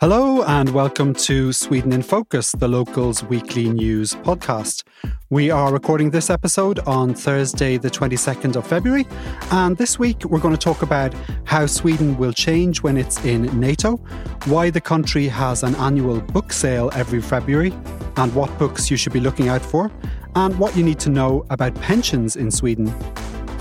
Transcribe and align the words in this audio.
Hello, 0.00 0.42
and 0.44 0.70
welcome 0.70 1.12
to 1.12 1.52
Sweden 1.52 1.92
in 1.92 2.00
Focus, 2.00 2.52
the 2.52 2.66
local's 2.66 3.22
weekly 3.22 3.68
news 3.68 4.14
podcast. 4.14 4.82
We 5.28 5.50
are 5.50 5.70
recording 5.70 6.08
this 6.08 6.30
episode 6.30 6.78
on 6.86 7.12
Thursday, 7.12 7.76
the 7.76 7.90
22nd 7.90 8.56
of 8.56 8.66
February, 8.66 9.06
and 9.50 9.76
this 9.76 9.98
week 9.98 10.24
we're 10.24 10.40
going 10.40 10.56
to 10.56 10.58
talk 10.58 10.80
about 10.80 11.12
how 11.44 11.66
Sweden 11.66 12.16
will 12.16 12.32
change 12.32 12.82
when 12.82 12.96
it's 12.96 13.22
in 13.26 13.42
NATO, 13.60 13.96
why 14.46 14.70
the 14.70 14.80
country 14.80 15.28
has 15.28 15.62
an 15.62 15.74
annual 15.74 16.22
book 16.22 16.50
sale 16.50 16.90
every 16.94 17.20
February, 17.20 17.74
and 18.16 18.34
what 18.34 18.58
books 18.58 18.90
you 18.90 18.96
should 18.96 19.12
be 19.12 19.20
looking 19.20 19.50
out 19.50 19.60
for, 19.60 19.92
and 20.34 20.58
what 20.58 20.74
you 20.74 20.82
need 20.82 20.98
to 21.00 21.10
know 21.10 21.44
about 21.50 21.74
pensions 21.74 22.36
in 22.36 22.50
Sweden. 22.50 22.90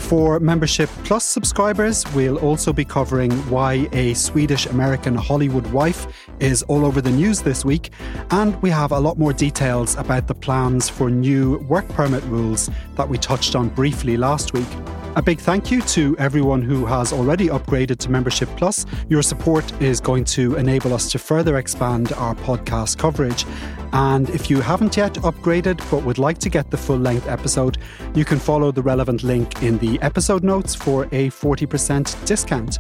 For 0.10 0.40
Membership 0.40 0.90
Plus 1.04 1.24
subscribers, 1.24 2.04
we'll 2.16 2.40
also 2.40 2.74
be 2.74 2.84
covering 2.84 3.30
why 3.48 3.88
a 3.92 4.16
Swedish 4.16 4.66
American 4.66 5.14
Hollywood 5.14 5.68
wife 5.68 6.08
is 6.40 6.64
all 6.64 6.84
over 6.84 7.00
the 7.00 7.12
news 7.12 7.44
this 7.44 7.64
week, 7.64 7.92
and 8.32 8.60
we 8.64 8.72
have 8.72 8.92
a 8.92 9.00
lot 9.00 9.20
more 9.20 9.34
details 9.34 9.96
about 9.98 10.26
the 10.26 10.34
plans 10.34 10.90
for 10.90 11.12
new 11.12 11.60
work 11.60 11.88
permit 11.90 12.24
rules 12.24 12.72
that 12.96 13.08
we 13.08 13.20
touched 13.20 13.56
on 13.56 13.70
briefly 13.70 14.18
last 14.18 14.52
week. 14.52 14.99
A 15.16 15.24
big 15.24 15.40
thank 15.40 15.72
you 15.72 15.82
to 15.82 16.16
everyone 16.20 16.62
who 16.62 16.86
has 16.86 17.12
already 17.12 17.48
upgraded 17.48 17.98
to 17.98 18.12
Membership 18.12 18.48
Plus. 18.56 18.86
Your 19.10 19.24
support 19.24 19.70
is 19.82 20.00
going 20.00 20.24
to 20.26 20.56
enable 20.56 20.94
us 20.94 21.12
to 21.12 21.18
further 21.18 21.58
expand 21.58 22.14
our 22.14 22.36
podcast 22.36 23.00
coverage. 23.00 23.44
And 23.92 24.30
if 24.30 24.52
you 24.52 24.62
haven't 24.62 24.96
yet 24.96 25.16
upgraded 25.16 25.78
but 25.90 26.04
would 26.06 26.20
like 26.20 26.38
to 26.40 26.50
get 26.50 26.70
the 26.70 26.78
full 26.78 27.00
length 27.00 27.28
episode, 27.28 27.80
you 28.14 28.24
can 28.24 28.38
follow 28.38 28.72
the 28.72 28.84
relevant 28.84 29.24
link 29.24 29.64
in 29.64 29.80
the 29.80 30.00
episode 30.04 30.44
notes 30.44 30.76
for 30.76 31.06
a 31.06 31.30
40% 31.32 32.26
discount. 32.26 32.78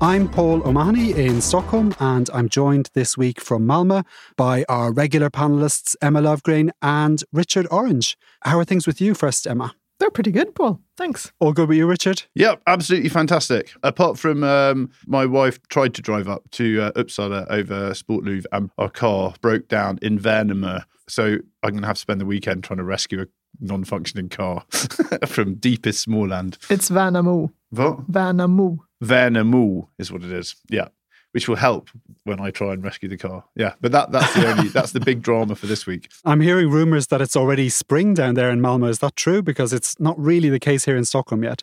I'm 0.00 0.28
Paul 0.28 0.66
O'Mahony 0.66 1.12
in 1.12 1.40
Stockholm, 1.40 1.94
and 1.98 2.30
I'm 2.32 2.48
joined 2.48 2.90
this 2.94 3.18
week 3.18 3.40
from 3.40 3.66
Malmö 3.66 4.04
by 4.36 4.64
our 4.68 4.92
regular 4.92 5.30
panelists 5.30 5.96
Emma 6.00 6.22
Löfgren 6.22 6.70
and 6.80 7.24
Richard 7.32 7.66
Orange. 7.72 8.16
How 8.42 8.58
are 8.60 8.64
things 8.64 8.86
with 8.86 9.00
you 9.00 9.14
first, 9.14 9.48
Emma? 9.48 9.74
They're 10.02 10.10
pretty 10.10 10.32
good, 10.32 10.56
Paul. 10.56 10.80
Thanks. 10.96 11.30
All 11.38 11.52
good 11.52 11.68
with 11.68 11.78
you, 11.78 11.86
Richard? 11.86 12.24
Yep, 12.34 12.62
absolutely 12.66 13.08
fantastic. 13.08 13.72
Apart 13.84 14.18
from 14.18 14.42
um, 14.42 14.90
my 15.06 15.24
wife 15.24 15.60
tried 15.68 15.94
to 15.94 16.02
drive 16.02 16.28
up 16.28 16.42
to 16.50 16.82
uh, 16.82 16.92
Uppsala 17.00 17.46
over 17.48 17.92
Sportlov 17.92 18.44
and 18.50 18.68
our 18.78 18.90
car 18.90 19.32
broke 19.40 19.68
down 19.68 20.00
in 20.02 20.18
Värnamo. 20.18 20.82
So 21.08 21.36
I'm 21.62 21.70
going 21.70 21.82
to 21.82 21.86
have 21.86 21.94
to 21.94 22.00
spend 22.00 22.20
the 22.20 22.26
weekend 22.26 22.64
trying 22.64 22.78
to 22.78 22.84
rescue 22.84 23.22
a 23.22 23.26
non 23.60 23.84
functioning 23.84 24.28
car 24.28 24.64
from 25.26 25.54
deepest 25.54 26.08
Småland. 26.08 26.58
It's 26.68 26.90
Värnamo. 26.90 27.52
What? 27.70 28.10
Värnamo. 28.10 28.78
Värnamo 29.04 29.86
is 30.00 30.10
what 30.10 30.24
it 30.24 30.32
is. 30.32 30.56
Yeah. 30.68 30.88
Which 31.32 31.48
will 31.48 31.56
help 31.56 31.88
when 32.24 32.40
I 32.40 32.50
try 32.50 32.72
and 32.74 32.84
rescue 32.84 33.08
the 33.08 33.16
car. 33.16 33.44
Yeah, 33.56 33.74
but 33.80 33.92
that 33.92 34.12
that's 34.12 34.34
the 34.34 34.50
only 34.50 34.68
that's 34.76 34.92
the 34.92 35.00
big 35.00 35.22
drama 35.22 35.54
for 35.54 35.66
this 35.66 35.86
week. 35.86 36.10
I'm 36.24 36.40
hearing 36.40 36.70
rumours 36.70 37.06
that 37.08 37.20
it's 37.20 37.36
already 37.36 37.68
spring 37.68 38.14
down 38.14 38.34
there 38.34 38.50
in 38.50 38.60
Malmo. 38.60 38.86
Is 38.88 38.98
that 39.00 39.16
true? 39.16 39.42
Because 39.42 39.72
it's 39.72 39.98
not 39.98 40.18
really 40.18 40.48
the 40.50 40.60
case 40.60 40.84
here 40.84 40.96
in 40.96 41.04
Stockholm 41.04 41.42
yet. 41.42 41.62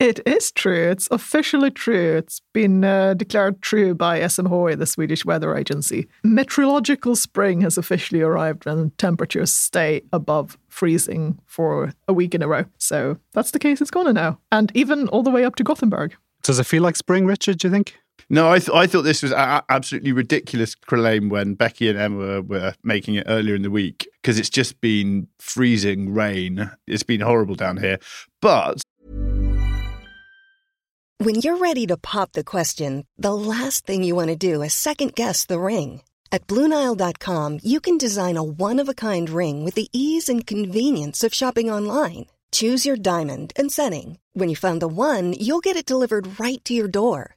It 0.00 0.26
is 0.26 0.50
true. 0.50 0.90
It's 0.90 1.08
officially 1.10 1.70
true. 1.70 2.16
It's 2.16 2.40
been 2.54 2.82
uh, 2.82 3.12
declared 3.12 3.60
true 3.60 3.94
by 3.94 4.20
SMHI, 4.20 4.78
the 4.78 4.86
Swedish 4.86 5.26
weather 5.26 5.54
agency. 5.54 6.08
Meteorological 6.24 7.16
spring 7.16 7.60
has 7.60 7.76
officially 7.76 8.22
arrived 8.22 8.66
and 8.66 8.96
temperatures 8.96 9.52
stay 9.52 10.00
above 10.10 10.56
freezing 10.68 11.38
for 11.44 11.92
a 12.08 12.14
week 12.14 12.34
in 12.34 12.40
a 12.40 12.48
row. 12.48 12.64
So 12.78 13.18
that's 13.34 13.50
the 13.50 13.58
case 13.58 13.82
it's 13.82 13.90
gonna 13.90 14.14
now. 14.14 14.38
And 14.50 14.72
even 14.74 15.06
all 15.08 15.22
the 15.22 15.30
way 15.30 15.44
up 15.44 15.56
to 15.56 15.64
Gothenburg. 15.64 16.16
Does 16.42 16.58
it 16.58 16.64
feel 16.64 16.82
like 16.82 16.96
spring, 16.96 17.26
Richard, 17.26 17.58
do 17.58 17.68
you 17.68 17.72
think? 17.72 17.98
No, 18.28 18.50
I, 18.50 18.58
th- 18.58 18.70
I 18.74 18.86
thought 18.86 19.02
this 19.02 19.22
was 19.22 19.32
a- 19.32 19.64
absolutely 19.68 20.12
ridiculous 20.12 20.74
claim 20.74 21.28
when 21.28 21.54
Becky 21.54 21.88
and 21.88 21.98
Emma 21.98 22.42
were 22.42 22.74
making 22.84 23.14
it 23.14 23.26
earlier 23.28 23.54
in 23.54 23.62
the 23.62 23.70
week 23.70 24.08
because 24.20 24.38
it's 24.38 24.50
just 24.50 24.80
been 24.80 25.28
freezing 25.38 26.12
rain. 26.12 26.70
It's 26.86 27.02
been 27.02 27.20
horrible 27.20 27.54
down 27.54 27.76
here. 27.78 27.98
But 28.40 28.82
When 31.18 31.34
you're 31.36 31.58
ready 31.58 31.86
to 31.86 31.96
pop 31.98 32.32
the 32.32 32.44
question, 32.44 33.04
the 33.18 33.34
last 33.34 33.84
thing 33.86 34.02
you 34.04 34.14
want 34.14 34.28
to 34.28 34.36
do 34.36 34.62
is 34.62 34.72
second 34.72 35.14
guess 35.14 35.44
the 35.46 35.60
ring. 35.60 36.02
At 36.32 36.46
Bluenile.com, 36.46 37.58
you 37.62 37.80
can 37.80 37.98
design 37.98 38.36
a 38.36 38.42
one 38.42 38.78
of 38.78 38.88
a 38.88 38.94
kind 38.94 39.28
ring 39.28 39.64
with 39.64 39.74
the 39.74 39.88
ease 39.92 40.28
and 40.30 40.46
convenience 40.46 41.22
of 41.24 41.34
shopping 41.34 41.70
online. 41.70 42.26
Choose 42.52 42.86
your 42.86 42.96
diamond 42.96 43.52
and 43.56 43.70
setting. 43.70 44.18
When 44.32 44.48
you 44.48 44.56
find 44.56 44.80
the 44.80 44.88
one, 44.88 45.34
you'll 45.34 45.60
get 45.60 45.76
it 45.76 45.84
delivered 45.86 46.40
right 46.40 46.64
to 46.64 46.72
your 46.74 46.88
door. 46.88 47.36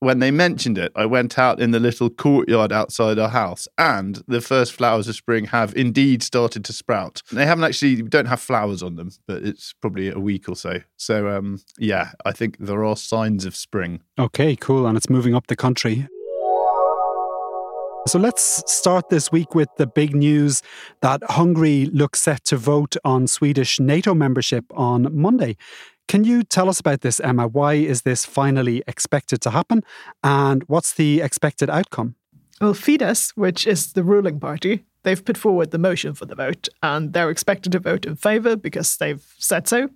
When 0.00 0.18
they 0.18 0.30
mentioned 0.30 0.78
it, 0.78 0.92
I 0.94 1.06
went 1.06 1.38
out 1.38 1.60
in 1.60 1.70
the 1.70 1.80
little 1.80 2.10
courtyard 2.10 2.72
outside 2.72 3.18
our 3.18 3.28
house, 3.28 3.66
and 3.78 4.22
the 4.28 4.40
first 4.40 4.72
flowers 4.72 5.08
of 5.08 5.14
spring 5.14 5.46
have 5.46 5.74
indeed 5.74 6.22
started 6.22 6.64
to 6.66 6.72
sprout. 6.72 7.22
They 7.32 7.46
haven't 7.46 7.64
actually 7.64 8.02
don't 8.02 8.26
have 8.26 8.40
flowers 8.40 8.82
on 8.82 8.96
them, 8.96 9.10
but 9.26 9.42
it's 9.42 9.72
probably 9.80 10.10
a 10.10 10.18
week 10.18 10.48
or 10.48 10.56
so. 10.56 10.80
So 10.96 11.28
um, 11.28 11.60
yeah, 11.78 12.10
I 12.24 12.32
think 12.32 12.58
there 12.58 12.84
are 12.84 12.96
signs 12.96 13.44
of 13.46 13.56
spring. 13.56 14.00
Okay, 14.18 14.56
cool. 14.56 14.86
And 14.86 14.96
it's 14.96 15.10
moving 15.10 15.34
up 15.34 15.46
the 15.46 15.56
country. 15.56 16.08
So 18.06 18.20
let's 18.20 18.62
start 18.72 19.08
this 19.08 19.32
week 19.32 19.56
with 19.56 19.68
the 19.78 19.86
big 19.86 20.14
news 20.14 20.62
that 21.02 21.24
Hungary 21.24 21.86
looks 21.86 22.20
set 22.20 22.44
to 22.44 22.56
vote 22.56 22.94
on 23.04 23.26
Swedish 23.26 23.80
NATO 23.80 24.14
membership 24.14 24.64
on 24.70 25.08
Monday. 25.10 25.56
Can 26.08 26.24
you 26.24 26.44
tell 26.44 26.68
us 26.68 26.80
about 26.80 27.00
this, 27.00 27.20
Emma? 27.20 27.48
Why 27.48 27.74
is 27.74 28.02
this 28.02 28.24
finally 28.24 28.82
expected 28.86 29.40
to 29.42 29.50
happen? 29.50 29.82
And 30.22 30.62
what's 30.68 30.94
the 30.94 31.20
expected 31.20 31.68
outcome? 31.68 32.14
Well, 32.60 32.74
Fidesz, 32.74 33.32
which 33.34 33.66
is 33.66 33.92
the 33.92 34.04
ruling 34.04 34.40
party, 34.40 34.84
they've 35.02 35.24
put 35.24 35.36
forward 35.36 35.70
the 35.70 35.78
motion 35.78 36.14
for 36.14 36.24
the 36.24 36.34
vote 36.34 36.68
and 36.82 37.12
they're 37.12 37.30
expected 37.30 37.72
to 37.72 37.78
vote 37.78 38.06
in 38.06 38.16
favour 38.16 38.56
because 38.56 38.96
they've 38.96 39.24
said 39.36 39.68
so. 39.68 39.88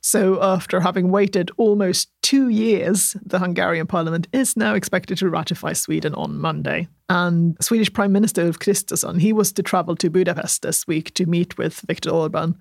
So, 0.00 0.42
after 0.42 0.80
having 0.80 1.10
waited 1.10 1.50
almost 1.56 2.10
two 2.22 2.48
years, 2.48 3.16
the 3.24 3.38
Hungarian 3.38 3.86
parliament 3.86 4.28
is 4.32 4.56
now 4.56 4.74
expected 4.74 5.18
to 5.18 5.30
ratify 5.30 5.72
Sweden 5.72 6.14
on 6.14 6.38
Monday. 6.38 6.88
And 7.08 7.56
Swedish 7.60 7.92
Prime 7.92 8.12
Minister 8.12 8.42
Ulf 8.42 8.58
Kristersson, 8.58 9.20
he 9.20 9.32
was 9.32 9.52
to 9.52 9.62
travel 9.62 9.96
to 9.96 10.10
Budapest 10.10 10.62
this 10.62 10.86
week 10.86 11.14
to 11.14 11.26
meet 11.26 11.56
with 11.56 11.80
Viktor 11.80 12.10
Orban. 12.10 12.56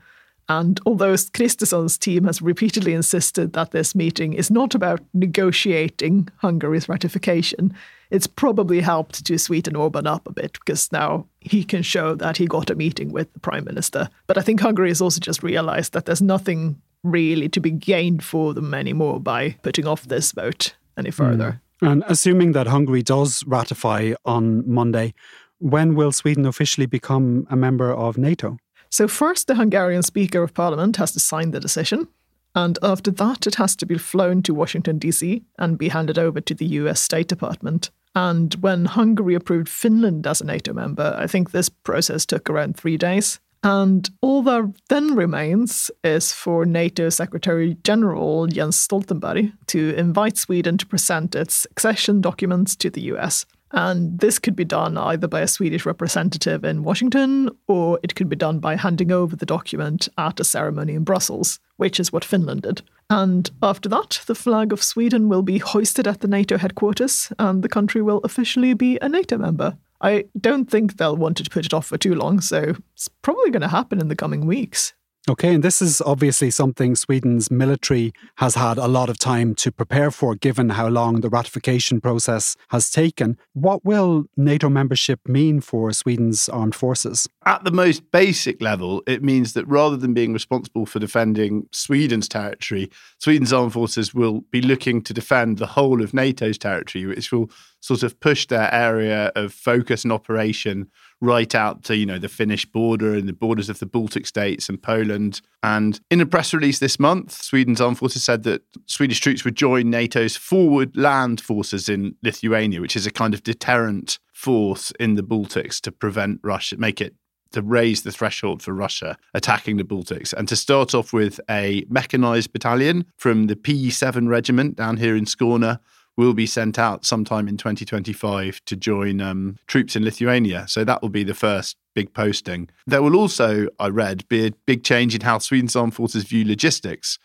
And 0.50 0.80
although 0.86 1.14
Kristersson's 1.14 1.98
team 1.98 2.26
has 2.26 2.42
repeatedly 2.42 2.94
insisted 2.94 3.54
that 3.54 3.72
this 3.72 3.96
meeting 3.96 4.34
is 4.34 4.52
not 4.52 4.76
about 4.76 5.00
negotiating 5.14 6.30
Hungary's 6.38 6.90
ratification, 6.90 7.74
it's 8.10 8.28
probably 8.28 8.82
helped 8.82 9.26
to 9.26 9.38
sweeten 9.38 9.76
Orban 9.76 10.06
up 10.06 10.28
a 10.28 10.34
bit 10.34 10.54
because 10.54 10.92
now 10.92 11.26
he 11.40 11.64
can 11.64 11.82
show 11.82 12.16
that 12.16 12.38
he 12.38 12.46
got 12.46 12.70
a 12.70 12.76
meeting 12.76 13.12
with 13.12 13.32
the 13.34 13.40
prime 13.40 13.64
minister. 13.64 14.10
But 14.28 14.38
I 14.38 14.42
think 14.42 14.60
Hungary 14.60 14.90
has 14.90 15.02
also 15.02 15.20
just 15.20 15.42
realized 15.42 15.94
that 15.94 16.06
there's 16.06 16.22
nothing 16.22 16.82
really 17.04 17.50
to 17.50 17.60
be 17.60 17.72
gained 17.72 18.24
for 18.24 18.54
them 18.54 18.74
anymore 18.74 19.20
by 19.20 19.56
putting 19.64 19.88
off 19.88 20.04
this 20.04 20.34
vote 20.34 20.76
any 20.98 21.12
further. 21.12 21.62
Mm. 21.82 21.92
And 21.92 22.04
assuming 22.08 22.52
that 22.52 22.68
Hungary 22.68 23.02
does 23.02 23.44
ratify 23.48 24.14
on 24.26 24.70
Monday, 24.70 25.14
when 25.58 25.96
will 25.96 26.12
Sweden 26.12 26.46
officially 26.46 26.86
become 26.86 27.48
a 27.50 27.56
member 27.56 27.92
of 27.92 28.18
NATO? 28.18 28.58
So, 28.92 29.08
first, 29.08 29.48
the 29.48 29.56
Hungarian 29.56 30.04
Speaker 30.04 30.44
of 30.44 30.54
Parliament 30.54 30.98
has 30.98 31.14
to 31.14 31.20
sign 31.20 31.52
the 31.52 31.62
decision. 31.62 32.10
And 32.54 32.78
after 32.84 33.10
that, 33.12 33.48
it 33.48 33.56
has 33.56 33.76
to 33.78 33.86
be 33.86 33.98
flown 33.98 34.44
to 34.44 34.54
Washington, 34.54 35.00
D.C., 35.00 35.44
and 35.58 35.78
be 35.78 35.88
handed 35.88 36.20
over 36.20 36.42
to 36.42 36.54
the 36.54 36.66
US 36.66 37.02
State 37.02 37.30
Department. 37.30 37.90
And 38.14 38.54
when 38.56 38.86
Hungary 38.86 39.36
approved 39.36 39.70
Finland 39.70 40.28
as 40.28 40.42
a 40.42 40.46
NATO 40.46 40.74
member, 40.74 41.16
I 41.18 41.28
think 41.28 41.52
this 41.52 41.70
process 41.70 42.26
took 42.26 42.50
around 42.50 42.76
three 42.76 42.98
days. 42.98 43.40
And 43.64 44.10
all 44.22 44.42
that 44.44 44.74
then 44.90 45.16
remains 45.16 45.90
is 46.04 46.34
for 46.34 46.66
NATO 46.66 47.10
Secretary 47.10 47.78
General 47.84 48.48
Jens 48.48 48.76
Stoltenberg 48.76 49.54
to 49.68 49.94
invite 49.96 50.38
Sweden 50.38 50.78
to 50.80 50.86
present 50.86 51.36
its 51.36 51.66
accession 51.72 52.20
documents 52.20 52.76
to 52.78 52.90
the 52.90 53.02
US. 53.14 53.46
And 53.74 54.20
this 54.20 54.40
could 54.40 54.56
be 54.56 54.66
done 54.66 54.98
either 54.98 55.28
by 55.28 55.42
a 55.42 55.48
Swedish 55.48 55.86
representative 55.86 56.64
in 56.64 56.84
Washington 56.84 57.50
or 57.68 58.00
it 58.04 58.16
could 58.16 58.30
be 58.30 58.36
done 58.36 58.60
by 58.60 58.76
handing 58.76 59.12
over 59.12 59.36
the 59.36 59.46
document 59.46 60.10
at 60.18 60.40
a 60.40 60.44
ceremony 60.44 60.94
in 60.94 61.04
Brussels, 61.04 61.60
which 61.78 62.00
is 62.00 62.12
what 62.12 62.26
Finland 62.26 62.64
did. 62.64 62.82
And 63.10 63.50
after 63.62 63.90
that, 63.90 64.22
the 64.26 64.36
flag 64.36 64.72
of 64.72 64.84
Sweden 64.84 65.30
will 65.30 65.42
be 65.42 65.58
hoisted 65.58 66.08
at 66.08 66.22
the 66.22 66.28
NATO 66.28 66.58
headquarters 66.58 67.32
and 67.40 67.64
the 67.64 67.70
country 67.70 68.02
will 68.02 68.20
officially 68.24 68.74
be 68.74 68.98
a 69.02 69.10
NATO 69.10 69.38
member. 69.38 69.78
I 70.02 70.26
don't 70.40 70.70
think 70.70 70.98
they'll 70.98 71.18
want 71.18 71.38
to 71.38 71.50
put 71.50 71.66
it 71.66 71.74
off 71.74 71.88
for 71.88 71.98
too 71.98 72.16
long, 72.16 72.42
so 72.42 72.76
it's 72.94 73.08
probably 73.08 73.52
going 73.52 73.62
to 73.62 73.68
happen 73.68 74.00
in 74.00 74.08
the 74.08 74.16
coming 74.16 74.48
weeks. 74.48 74.94
Okay, 75.30 75.54
and 75.54 75.64
this 75.64 75.84
is 75.84 76.02
obviously 76.02 76.50
something 76.50 76.96
Sweden's 76.96 77.52
military 77.52 78.12
has 78.38 78.56
had 78.56 78.80
a 78.80 78.88
lot 78.88 79.08
of 79.08 79.20
time 79.20 79.54
to 79.56 79.72
prepare 79.72 80.10
for, 80.10 80.34
given 80.34 80.70
how 80.70 80.88
long 80.88 81.22
the 81.22 81.30
ratification 81.30 82.02
process 82.02 82.58
has 82.70 82.90
taken. 82.90 83.38
What 83.54 83.86
will 83.86 84.26
NATO 84.36 84.68
membership 84.68 85.20
mean 85.28 85.62
for 85.62 85.92
Sweden's 85.94 86.50
armed 86.50 86.74
forces? 86.74 87.30
At 87.46 87.64
the 87.64 87.72
most 87.72 88.12
basic 88.12 88.64
level, 88.64 89.04
it 89.06 89.22
means 89.22 89.54
that 89.54 89.68
rather 89.68 89.96
than 89.96 90.16
being 90.16 90.34
responsible 90.34 90.88
for 90.88 90.98
defending 90.98 91.68
Sweden's 91.72 92.28
territory, 92.28 92.90
Sweden's 93.20 93.54
armed 93.54 93.74
forces 93.74 94.16
will 94.16 94.42
be 94.50 94.62
looking 94.62 95.04
to 95.04 95.14
defend 95.14 95.60
the 95.60 95.68
whole 95.68 96.02
of 96.02 96.16
NATO's 96.16 96.58
territory, 96.58 97.06
which 97.06 97.32
will 97.32 97.52
sort 97.82 98.04
of 98.04 98.20
push 98.20 98.48
their 98.48 98.74
area 98.74 99.32
of 99.36 99.54
focus 99.54 100.04
and 100.04 100.14
operation 100.14 100.90
right 101.20 101.54
out 101.54 101.84
to 101.84 101.96
you 101.96 102.06
know 102.06 102.18
the 102.18 102.30
Finnish 102.30 102.66
border 102.66 103.14
and 103.14 103.28
the 103.28 103.34
borders 103.34 103.70
of 103.70 103.80
the 103.80 103.86
Baltic 103.86 104.26
states 104.26 104.70
and 104.70 104.82
Poland. 104.82 105.42
And 105.62 106.00
in 106.10 106.22
a 106.22 106.26
press 106.26 106.54
release 106.54 106.80
this 106.80 107.00
month, 107.00 107.32
Sweden's 107.32 107.82
armed 107.82 107.98
forces 107.98 108.24
said 108.24 108.44
that 108.44 108.64
Swedish 108.86 109.20
troops 109.20 109.44
would 109.44 109.56
join 109.56 109.90
NATO's 109.90 110.38
forward 110.38 110.96
land 110.96 111.42
forces 111.42 111.90
in 111.90 112.16
Lithuania, 112.24 112.82
which 112.82 112.96
is 112.96 113.06
a 113.06 113.12
kind 113.12 113.34
of 113.34 113.44
deterrent 113.44 114.20
force 114.32 114.92
in 115.00 115.16
the 115.16 115.24
Baltics 115.24 115.80
to 115.82 115.92
prevent 115.92 116.40
Russia, 116.44 116.78
make 116.78 117.02
it 117.02 117.16
to 117.52 117.62
raise 117.62 118.04
the 118.04 118.12
threshold 118.12 118.62
for 118.62 118.74
Russia 118.74 119.18
attacking 119.34 119.78
the 119.78 119.84
Baltics 119.84 120.34
and 120.34 120.48
to 120.48 120.56
start 120.56 120.96
off 120.96 121.14
with 121.14 121.40
a 121.50 121.86
mechanized 121.90 122.54
battalion 122.54 123.06
from 123.18 123.48
the 123.48 123.56
P7 123.56 124.28
regiment 124.30 124.78
down 124.78 124.98
here 124.98 125.16
in 125.16 125.26
Skåne 125.26 125.80
will 126.18 126.34
be 126.34 126.46
sent 126.46 126.78
out 126.78 127.06
sometime 127.06 127.48
in 127.48 127.58
2025 127.58 128.62
to 128.66 128.76
join 128.76 129.22
um, 129.22 129.58
troops 129.68 129.96
in 129.96 130.04
Lithuania. 130.04 130.68
So 130.68 130.84
that 130.84 131.02
will 131.02 131.10
be 131.10 131.24
the 131.24 131.34
first 131.34 131.78
big 131.96 132.14
posting. 132.14 132.70
There 132.86 133.02
will 133.02 133.16
also, 133.16 133.68
I 133.80 133.88
read, 133.88 134.28
be 134.28 134.48
a 134.48 134.52
big 134.66 134.84
change 134.84 135.16
in 135.16 135.22
how 135.22 135.40
Sweden's 135.40 135.76
armed 135.76 135.96
forces 135.96 136.24
view 136.24 136.46
logistics. 136.46 137.20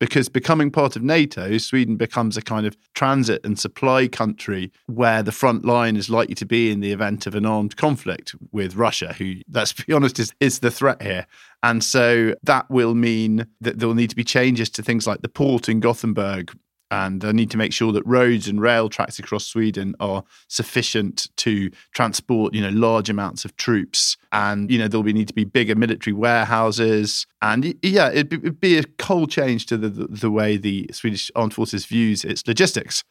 Because 0.00 0.28
becoming 0.28 0.72
part 0.72 0.96
of 0.96 1.02
NATO, 1.02 1.56
Sweden 1.56 1.96
becomes 1.96 2.36
a 2.36 2.42
kind 2.42 2.66
of 2.66 2.76
transit 2.94 3.40
and 3.44 3.58
supply 3.58 4.08
country 4.08 4.72
where 4.86 5.22
the 5.22 5.32
front 5.32 5.64
line 5.64 5.96
is 5.96 6.10
likely 6.10 6.34
to 6.34 6.44
be 6.44 6.72
in 6.72 6.80
the 6.80 6.90
event 6.90 7.28
of 7.28 7.36
an 7.36 7.46
armed 7.46 7.76
conflict 7.76 8.34
with 8.50 8.74
Russia, 8.74 9.14
who, 9.16 9.36
let's 9.50 9.72
be 9.72 9.92
honest, 9.94 10.18
is, 10.18 10.34
is 10.40 10.58
the 10.58 10.70
threat 10.70 11.00
here. 11.00 11.26
And 11.62 11.82
so 11.82 12.34
that 12.42 12.68
will 12.68 12.94
mean 12.94 13.46
that 13.60 13.78
there 13.78 13.86
will 13.86 13.94
need 13.94 14.10
to 14.10 14.16
be 14.16 14.24
changes 14.24 14.68
to 14.70 14.82
things 14.82 15.06
like 15.06 15.22
the 15.22 15.28
port 15.28 15.68
in 15.68 15.78
Gothenburg, 15.78 16.52
and 16.94 17.20
they 17.22 17.32
need 17.32 17.50
to 17.50 17.56
make 17.56 17.72
sure 17.72 17.90
that 17.90 18.06
roads 18.06 18.46
and 18.46 18.60
rail 18.60 18.88
tracks 18.88 19.18
across 19.18 19.44
Sweden 19.44 19.96
are 19.98 20.22
sufficient 20.46 21.28
to 21.38 21.70
transport, 21.92 22.54
you 22.54 22.60
know, 22.60 22.68
large 22.68 23.10
amounts 23.10 23.44
of 23.44 23.56
troops. 23.56 24.16
And 24.30 24.70
you 24.70 24.78
know, 24.78 24.86
there'll 24.86 25.02
be 25.02 25.12
need 25.12 25.26
to 25.26 25.34
be 25.34 25.44
bigger 25.44 25.74
military 25.74 26.14
warehouses. 26.14 27.26
And 27.42 27.74
yeah, 27.82 28.10
it'd 28.10 28.28
be, 28.28 28.36
it'd 28.36 28.60
be 28.60 28.78
a 28.78 28.84
cold 28.84 29.30
change 29.30 29.66
to 29.66 29.76
the, 29.76 29.88
the 29.88 30.06
the 30.06 30.30
way 30.30 30.56
the 30.56 30.88
Swedish 30.92 31.32
armed 31.34 31.54
forces 31.54 31.84
views 31.84 32.24
its 32.24 32.46
logistics. 32.46 33.02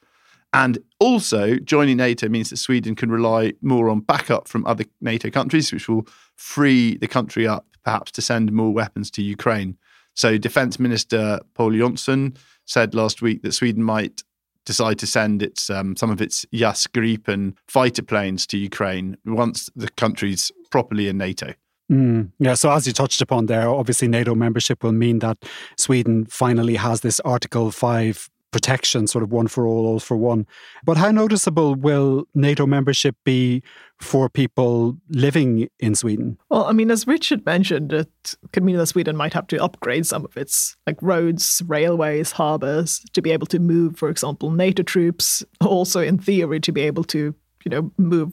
And 0.54 0.78
also, 1.00 1.58
joining 1.58 1.98
NATO 1.98 2.30
means 2.30 2.52
that 2.52 2.58
Sweden 2.58 2.96
can 2.96 3.12
rely 3.12 3.54
more 3.62 3.90
on 3.90 4.00
backup 4.00 4.48
from 4.48 4.66
other 4.66 4.86
NATO 5.02 5.30
countries, 5.30 5.74
which 5.74 5.90
will 5.90 6.08
free 6.36 6.96
the 6.98 7.08
country 7.08 7.48
up, 7.48 7.66
perhaps, 7.84 8.12
to 8.14 8.22
send 8.22 8.52
more 8.52 8.72
weapons 8.72 9.12
to 9.12 9.24
Ukraine. 9.24 9.78
So, 10.16 10.38
Defense 10.38 10.80
Minister 10.80 11.40
Pål 11.56 11.78
Jonson 11.78 12.38
said 12.66 12.94
last 12.94 13.22
week 13.22 13.42
that 13.42 13.54
Sweden 13.54 13.84
might 13.84 14.24
decide 14.66 14.98
to 15.00 15.08
send 15.08 15.42
its 15.42 15.70
um, 15.70 15.96
some 15.96 16.10
of 16.10 16.22
its 16.22 16.46
JAS 16.54 16.88
Gripen 16.88 17.56
fighter 17.68 18.04
planes 18.04 18.48
to 18.48 18.58
Ukraine 18.58 19.18
once 19.26 19.70
the 19.76 19.90
country's 19.90 20.52
properly 20.72 21.08
in 21.08 21.18
NATO. 21.18 21.54
Mm, 21.92 22.32
yeah, 22.40 22.54
so 22.54 22.72
as 22.72 22.88
you 22.88 22.94
touched 22.94 23.22
upon 23.22 23.48
there, 23.48 23.70
obviously 23.70 24.08
NATO 24.08 24.36
membership 24.36 24.84
will 24.84 24.94
mean 24.94 25.20
that 25.20 25.38
Sweden 25.78 26.26
finally 26.26 26.76
has 26.76 27.02
this 27.02 27.20
Article 27.22 27.72
5 27.72 28.30
protection, 28.54 29.08
sort 29.08 29.24
of 29.24 29.32
one 29.34 29.48
for 29.48 29.68
all, 29.68 29.86
all 29.86 30.00
for 30.00 30.16
one. 30.16 30.48
But 30.86 30.96
how 30.96 31.12
noticeable 31.12 31.76
will 31.76 32.26
NATO 32.34 32.66
membership 32.66 33.18
be 33.26 33.62
for 34.00 34.30
people 34.30 34.96
living 35.10 35.68
in 35.80 35.96
Sweden? 35.96 36.38
Well, 36.50 36.66
I 36.66 36.72
mean, 36.72 36.92
as 36.92 37.08
Richard 37.08 37.46
mentioned, 37.46 37.92
it 37.92 38.36
could 38.54 38.64
mean 38.64 38.78
that 38.78 38.86
Sweden 38.86 39.18
might 39.18 39.34
have 39.34 39.48
to 39.48 39.62
upgrade 39.62 40.06
some 40.06 40.24
of 40.24 40.38
its 40.38 40.78
like 40.88 40.98
roads, 41.02 41.62
railways, 41.66 42.32
harbours 42.32 43.00
to 43.12 43.22
be 43.22 43.32
able 43.32 43.48
to 43.48 43.60
move, 43.60 43.98
for 43.98 44.10
example, 44.10 44.52
NATO 44.52 44.84
troops. 44.84 45.44
Also, 45.60 46.00
in 46.00 46.18
theory, 46.18 46.60
to 46.62 46.72
be 46.72 46.82
able 46.82 47.04
to 47.06 47.36
you 47.66 47.70
know 47.70 47.92
move 47.98 48.32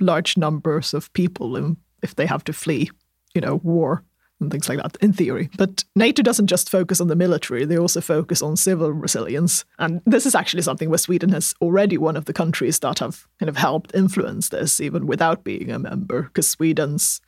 large 0.00 0.36
numbers 0.36 0.92
of 0.92 1.12
people 1.12 1.76
if 2.02 2.16
they 2.16 2.26
have 2.26 2.42
to 2.44 2.52
flee, 2.52 2.90
you 3.34 3.40
know, 3.40 3.56
war 3.56 4.04
and 4.42 4.50
things 4.50 4.68
like 4.68 4.78
that, 4.78 4.96
in 5.00 5.12
theory. 5.12 5.48
But 5.56 5.84
NATO 5.96 6.22
doesn't 6.22 6.48
just 6.48 6.68
focus 6.68 7.00
on 7.00 7.08
the 7.08 7.16
military, 7.16 7.64
they 7.64 7.78
also 7.78 8.00
focus 8.00 8.42
on 8.42 8.56
civil 8.56 8.92
resilience. 8.92 9.64
And 9.78 10.02
this 10.04 10.26
is 10.26 10.34
actually 10.34 10.62
something 10.62 10.90
where 10.90 10.98
Sweden 10.98 11.30
has 11.30 11.54
already 11.62 11.96
one 11.96 12.16
of 12.16 12.26
the 12.26 12.32
countries 12.32 12.78
that 12.80 12.98
have 12.98 13.26
kind 13.38 13.48
of 13.48 13.56
helped 13.56 13.94
influence 13.94 14.50
this, 14.50 14.80
even 14.80 15.06
without 15.06 15.44
being 15.44 15.70
a 15.70 15.78
member, 15.78 16.22
because 16.22 16.48
Sweden's 16.48 17.20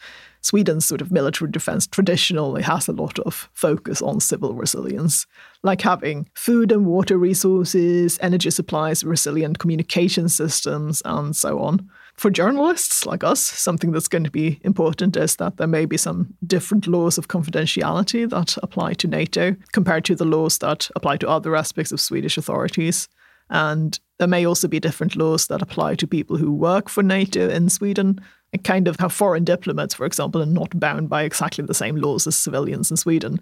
Sweden's 0.45 0.85
sort 0.85 1.01
of 1.01 1.11
military 1.11 1.51
defense 1.51 1.87
traditionally 1.87 2.61
has 2.63 2.87
a 2.87 2.93
lot 2.93 3.19
of 3.21 3.49
focus 3.55 4.03
on 4.03 4.21
civil 4.21 4.53
resilience, 4.53 5.27
like 5.63 5.81
having 5.81 6.29
food 6.35 6.71
and 6.71 6.85
water 6.85 7.17
resources, 7.17 8.19
energy 8.21 8.51
supplies, 8.51 9.03
resilient 9.03 9.59
communication 9.59 10.29
systems, 10.29 11.01
and 11.07 11.35
so 11.35 11.61
on. 11.61 11.89
For 12.15 12.31
journalists 12.31 13.07
like 13.07 13.25
us, 13.25 13.41
something 13.41 13.91
that's 13.91 14.09
going 14.09 14.25
to 14.25 14.31
be 14.31 14.61
important 14.63 15.17
is 15.17 15.37
that 15.37 15.57
there 15.57 15.67
may 15.67 15.85
be 15.85 15.97
some 15.97 16.35
different 16.47 16.87
laws 16.87 17.19
of 17.19 17.29
confidentiality 17.29 18.29
that 18.31 18.57
apply 18.63 18.95
to 18.95 19.09
NATO 19.09 19.57
compared 19.73 20.05
to 20.05 20.15
the 20.15 20.25
laws 20.25 20.59
that 20.59 20.89
apply 20.95 21.17
to 21.19 21.29
other 21.29 21.57
aspects 21.57 21.91
of 21.91 22.01
Swedish 22.01 22.39
authorities. 22.39 23.09
And 23.51 23.99
there 24.19 24.29
may 24.29 24.47
also 24.47 24.69
be 24.69 24.79
different 24.81 25.17
laws 25.17 25.49
that 25.49 25.61
apply 25.61 25.97
to 25.97 26.07
people 26.07 26.37
who 26.37 26.53
work 26.53 26.89
for 26.89 27.03
NATO 27.03 27.49
in 27.49 27.69
Sweden, 27.69 28.21
and 28.53 28.63
kind 28.63 28.87
of 28.87 28.97
how 29.01 29.09
foreign 29.09 29.45
diplomats, 29.45 29.95
for 29.95 30.07
example, 30.07 30.41
are 30.41 30.47
not 30.47 30.79
bound 30.79 31.09
by 31.09 31.25
exactly 31.25 31.65
the 31.65 31.75
same 31.75 31.97
laws 31.97 32.27
as 32.29 32.37
civilians 32.37 32.91
in 32.91 32.97
Sweden. 32.97 33.41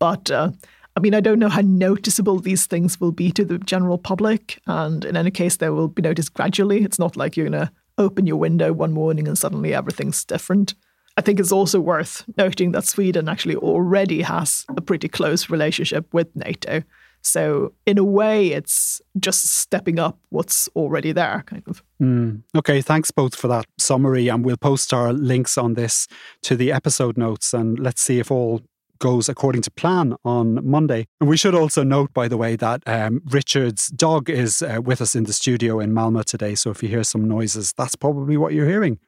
But 0.00 0.30
uh, 0.30 0.50
I 0.96 1.00
mean, 1.00 1.14
I 1.14 1.20
don't 1.20 1.38
know 1.38 1.48
how 1.48 1.60
noticeable 1.60 2.40
these 2.40 2.66
things 2.66 3.00
will 3.00 3.12
be 3.12 3.30
to 3.32 3.44
the 3.44 3.58
general 3.58 3.96
public. 3.96 4.60
And 4.66 5.04
in 5.04 5.16
any 5.16 5.30
case, 5.30 5.56
they 5.56 5.70
will 5.70 5.88
be 5.88 6.02
noticed 6.02 6.34
gradually. 6.34 6.82
It's 6.82 6.98
not 6.98 7.16
like 7.16 7.36
you're 7.36 7.48
going 7.48 7.66
to 7.66 7.70
open 8.00 8.26
your 8.26 8.36
window 8.36 8.72
one 8.72 8.92
morning 8.92 9.28
and 9.28 9.38
suddenly 9.38 9.74
everything's 9.74 10.24
different. 10.24 10.74
I 11.16 11.20
think 11.20 11.38
it's 11.38 11.52
also 11.52 11.80
worth 11.80 12.24
noting 12.36 12.72
that 12.72 12.84
Sweden 12.84 13.28
actually 13.28 13.56
already 13.56 14.22
has 14.22 14.64
a 14.76 14.80
pretty 14.80 15.08
close 15.08 15.50
relationship 15.50 16.12
with 16.12 16.34
NATO. 16.34 16.82
So, 17.22 17.74
in 17.84 17.98
a 17.98 18.04
way, 18.04 18.52
it's 18.52 19.02
just 19.18 19.44
stepping 19.44 19.98
up 19.98 20.18
what's 20.30 20.68
already 20.68 21.12
there, 21.12 21.44
kind 21.46 21.62
of. 21.66 21.82
Mm. 22.00 22.42
Okay, 22.56 22.80
thanks 22.80 23.10
both 23.10 23.34
for 23.36 23.46
that 23.48 23.66
summary. 23.78 24.28
And 24.28 24.42
we'll 24.42 24.56
post 24.56 24.94
our 24.94 25.12
links 25.12 25.58
on 25.58 25.74
this 25.74 26.08
to 26.42 26.56
the 26.56 26.72
episode 26.72 27.18
notes 27.18 27.52
and 27.52 27.78
let's 27.78 28.00
see 28.00 28.20
if 28.20 28.30
all 28.30 28.62
goes 29.00 29.28
according 29.28 29.62
to 29.62 29.70
plan 29.72 30.14
on 30.24 30.64
Monday. 30.64 31.06
And 31.20 31.28
we 31.28 31.36
should 31.36 31.54
also 31.54 31.82
note, 31.82 32.14
by 32.14 32.28
the 32.28 32.36
way, 32.36 32.54
that 32.56 32.82
um, 32.86 33.22
Richard's 33.24 33.88
dog 33.88 34.30
is 34.30 34.62
uh, 34.62 34.80
with 34.84 35.00
us 35.00 35.16
in 35.16 35.24
the 35.24 35.32
studio 35.32 35.80
in 35.80 35.92
Malmö 35.92 36.24
today. 36.24 36.54
So 36.54 36.70
if 36.70 36.82
you 36.82 36.88
hear 36.88 37.02
some 37.02 37.24
noises, 37.24 37.72
that's 37.76 37.96
probably 37.96 38.36
what 38.36 38.52
you're 38.52 38.68
hearing. 38.68 38.98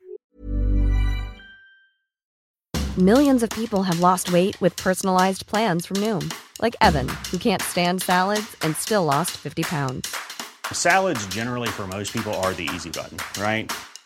Millions 2.98 3.42
of 3.42 3.48
people 3.50 3.84
have 3.84 4.00
lost 4.00 4.32
weight 4.32 4.60
with 4.60 4.76
personalized 4.76 5.46
plans 5.46 5.86
from 5.86 5.98
Noom, 5.98 6.30
like 6.60 6.76
Evan, 6.82 7.08
who 7.30 7.38
can't 7.38 7.62
stand 7.62 8.02
salads 8.02 8.54
and 8.60 8.76
still 8.76 9.04
lost 9.04 9.30
50 9.30 9.62
pounds. 9.62 10.14
Salads, 10.72 11.26
generally, 11.28 11.68
for 11.68 11.86
most 11.86 12.12
people, 12.12 12.34
are 12.34 12.52
the 12.52 12.68
easy 12.74 12.90
button, 12.90 13.18
right? 13.40 13.72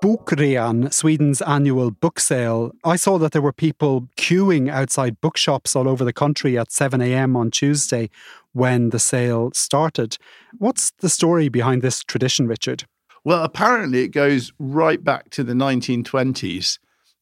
Bokrean, 0.00 0.92
Sweden's 0.92 1.42
annual 1.42 1.90
book 1.90 2.20
sale? 2.20 2.70
I 2.84 2.94
saw 2.94 3.18
that 3.18 3.32
there 3.32 3.42
were 3.42 3.52
people 3.52 4.08
queuing 4.16 4.70
outside 4.70 5.20
bookshops 5.20 5.74
all 5.74 5.88
over 5.88 6.04
the 6.04 6.12
country 6.12 6.56
at 6.56 6.70
7 6.70 7.00
a.m. 7.00 7.34
on 7.36 7.50
Tuesday 7.50 8.08
when 8.52 8.90
the 8.90 9.00
sale 9.00 9.50
started. 9.54 10.16
What's 10.58 10.92
the 10.98 11.08
story 11.08 11.48
behind 11.48 11.82
this 11.82 12.04
tradition, 12.04 12.46
Richard? 12.46 12.84
Well, 13.24 13.42
apparently 13.42 14.04
it 14.04 14.08
goes 14.08 14.52
right 14.60 15.02
back 15.02 15.30
to 15.30 15.42
the 15.42 15.52
1920s. 15.52 16.78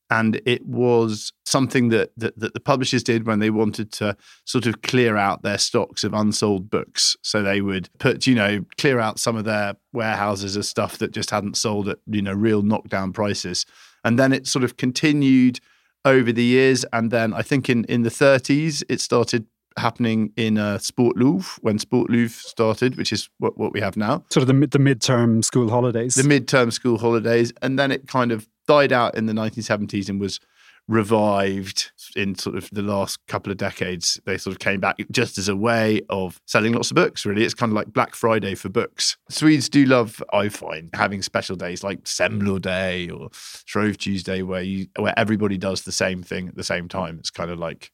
And 0.08 0.40
it 0.46 0.64
was 0.64 1.32
something 1.44 1.88
that, 1.88 2.12
that, 2.16 2.38
that 2.38 2.54
the 2.54 2.60
publishers 2.60 3.02
did 3.02 3.26
when 3.26 3.40
they 3.40 3.50
wanted 3.50 3.90
to 3.92 4.16
sort 4.44 4.66
of 4.66 4.82
clear 4.82 5.16
out 5.16 5.42
their 5.42 5.58
stocks 5.58 6.04
of 6.04 6.14
unsold 6.14 6.70
books. 6.70 7.16
So 7.22 7.42
they 7.42 7.60
would 7.60 7.88
put, 7.98 8.26
you 8.26 8.34
know, 8.34 8.64
clear 8.78 9.00
out 9.00 9.18
some 9.18 9.36
of 9.36 9.44
their 9.44 9.74
warehouses 9.92 10.54
of 10.54 10.64
stuff 10.64 10.98
that 10.98 11.10
just 11.10 11.30
hadn't 11.30 11.56
sold 11.56 11.88
at, 11.88 11.98
you 12.06 12.22
know, 12.22 12.32
real 12.34 12.62
knockdown 12.62 13.12
prices. 13.12 13.66
And 14.04 14.18
then 14.18 14.32
it 14.32 14.46
sort 14.46 14.64
of 14.64 14.76
continued 14.76 15.58
over 16.04 16.30
the 16.30 16.44
years. 16.44 16.84
And 16.92 17.10
then 17.10 17.34
I 17.34 17.42
think 17.42 17.68
in, 17.68 17.84
in 17.86 18.02
the 18.02 18.10
30s, 18.10 18.84
it 18.88 19.00
started 19.00 19.46
happening 19.76 20.32
in 20.36 20.56
uh, 20.56 20.78
Sportlov 20.78 21.58
when 21.62 21.78
Sportlov 21.78 22.30
started, 22.30 22.96
which 22.96 23.12
is 23.12 23.28
what, 23.38 23.58
what 23.58 23.72
we 23.72 23.80
have 23.80 23.96
now. 23.96 24.24
Sort 24.30 24.42
of 24.42 24.46
the, 24.46 24.54
mid- 24.54 24.70
the 24.70 24.78
midterm 24.78 25.44
school 25.44 25.68
holidays. 25.68 26.14
The 26.14 26.22
midterm 26.22 26.72
school 26.72 26.98
holidays. 26.98 27.52
And 27.60 27.78
then 27.78 27.90
it 27.90 28.06
kind 28.06 28.32
of 28.32 28.48
died 28.66 28.92
out 28.92 29.16
in 29.16 29.26
the 29.26 29.32
1970s 29.32 30.08
and 30.08 30.20
was 30.20 30.40
revived 30.88 31.90
in 32.14 32.34
sort 32.36 32.56
of 32.56 32.68
the 32.70 32.82
last 32.82 33.18
couple 33.26 33.50
of 33.50 33.58
decades. 33.58 34.20
They 34.24 34.38
sort 34.38 34.54
of 34.54 34.60
came 34.60 34.80
back 34.80 34.96
just 35.10 35.36
as 35.38 35.48
a 35.48 35.56
way 35.56 36.02
of 36.08 36.40
selling 36.46 36.72
lots 36.72 36.90
of 36.90 36.94
books, 36.94 37.26
really. 37.26 37.44
It's 37.44 37.54
kind 37.54 37.72
of 37.72 37.76
like 37.76 37.92
Black 37.92 38.14
Friday 38.14 38.54
for 38.54 38.68
books. 38.68 39.16
Swedes 39.28 39.68
do 39.68 39.84
love, 39.84 40.22
I 40.32 40.48
find, 40.48 40.90
having 40.94 41.22
special 41.22 41.56
days 41.56 41.82
like 41.82 42.04
Semlor 42.04 42.60
Day 42.60 43.08
or 43.08 43.30
Shrove 43.64 43.98
Tuesday 43.98 44.42
where 44.42 44.62
you 44.62 44.86
where 44.96 45.18
everybody 45.18 45.58
does 45.58 45.82
the 45.82 45.92
same 45.92 46.22
thing 46.22 46.48
at 46.48 46.56
the 46.56 46.64
same 46.64 46.88
time. 46.88 47.18
It's 47.18 47.30
kind 47.30 47.50
of 47.50 47.58
like 47.58 47.90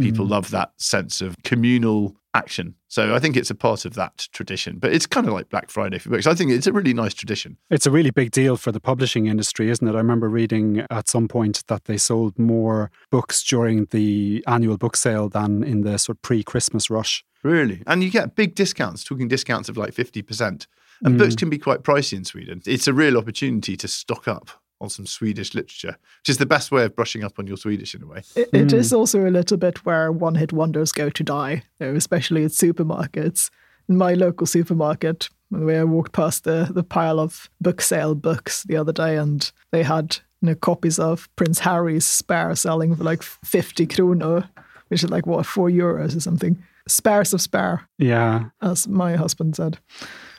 people 0.00 0.26
Mm. 0.26 0.30
love 0.30 0.50
that 0.50 0.72
sense 0.76 1.20
of 1.20 1.36
communal 1.44 2.16
action. 2.34 2.74
So 2.88 3.14
I 3.14 3.18
think 3.18 3.34
it's 3.36 3.50
a 3.50 3.54
part 3.54 3.84
of 3.86 3.94
that 3.94 4.28
tradition. 4.32 4.78
But 4.78 4.92
it's 4.92 5.06
kind 5.06 5.26
of 5.26 5.32
like 5.32 5.48
Black 5.48 5.70
Friday 5.70 5.98
for 5.98 6.10
books. 6.10 6.26
I 6.26 6.34
think 6.34 6.50
it's 6.50 6.66
a 6.66 6.72
really 6.72 6.92
nice 6.92 7.14
tradition. 7.14 7.56
It's 7.70 7.86
a 7.86 7.90
really 7.90 8.10
big 8.10 8.30
deal 8.30 8.56
for 8.58 8.72
the 8.72 8.80
publishing 8.80 9.26
industry, 9.26 9.70
isn't 9.70 9.86
it? 9.88 9.94
I 9.94 9.98
remember 9.98 10.28
reading 10.28 10.84
at 10.90 11.08
some 11.08 11.28
point 11.28 11.62
that 11.68 11.84
they 11.86 11.96
sold 11.96 12.38
more 12.38 12.90
books 13.10 13.42
during 13.42 13.86
the 13.90 14.44
annual 14.46 14.76
book 14.76 14.96
sale 14.96 15.28
than 15.30 15.64
in 15.64 15.80
the 15.80 15.98
sort 15.98 16.18
of 16.18 16.22
pre 16.22 16.42
Christmas 16.42 16.90
rush. 16.90 17.24
Really? 17.42 17.82
And 17.86 18.04
you 18.04 18.10
get 18.10 18.34
big 18.36 18.54
discounts, 18.54 19.02
talking 19.02 19.28
discounts 19.28 19.68
of 19.70 19.76
like 19.78 19.94
50%. 19.94 20.66
And 21.04 21.18
books 21.18 21.36
can 21.36 21.50
be 21.50 21.58
quite 21.58 21.82
pricey 21.82 22.14
in 22.14 22.24
Sweden. 22.24 22.62
It's 22.66 22.86
a 22.88 22.92
real 22.94 23.16
opportunity 23.18 23.76
to 23.76 23.86
stock 23.88 24.26
up 24.28 24.50
on 24.80 24.90
some 24.90 25.06
Swedish 25.06 25.54
literature, 25.54 25.96
which 26.20 26.28
is 26.28 26.38
the 26.38 26.46
best 26.46 26.70
way 26.70 26.84
of 26.84 26.94
brushing 26.94 27.24
up 27.24 27.38
on 27.38 27.46
your 27.46 27.56
Swedish 27.56 27.94
in 27.94 28.02
a 28.02 28.06
way. 28.06 28.22
It, 28.34 28.48
it 28.52 28.72
is 28.72 28.90
hmm. 28.90 28.96
also 28.96 29.26
a 29.26 29.30
little 29.30 29.56
bit 29.56 29.84
where 29.84 30.12
one 30.12 30.34
hit 30.34 30.52
wonders 30.52 30.92
go 30.92 31.10
to 31.10 31.22
die, 31.22 31.62
you 31.80 31.86
know, 31.86 31.94
especially 31.94 32.44
at 32.44 32.50
supermarkets. 32.50 33.50
In 33.88 33.96
my 33.96 34.14
local 34.14 34.46
supermarket, 34.46 35.28
the 35.50 35.64
way 35.64 35.78
I 35.78 35.84
walked 35.84 36.12
past 36.12 36.44
the, 36.44 36.68
the 36.70 36.82
pile 36.82 37.20
of 37.20 37.48
book 37.60 37.80
sale 37.80 38.14
books 38.14 38.64
the 38.64 38.76
other 38.76 38.92
day, 38.92 39.16
and 39.16 39.50
they 39.70 39.82
had 39.82 40.18
you 40.40 40.48
know, 40.48 40.54
copies 40.54 40.98
of 40.98 41.28
Prince 41.36 41.60
Harry's 41.60 42.04
Spare 42.04 42.54
selling 42.56 42.94
for 42.96 43.04
like 43.04 43.22
50 43.22 43.86
kronor, 43.86 44.48
which 44.88 45.04
is 45.04 45.10
like, 45.10 45.26
what, 45.26 45.46
four 45.46 45.70
euros 45.70 46.16
or 46.16 46.20
something. 46.20 46.62
Spares 46.88 47.32
of 47.32 47.40
Spare, 47.40 47.88
Yeah. 47.98 48.46
as 48.62 48.86
my 48.86 49.16
husband 49.16 49.56
said. 49.56 49.78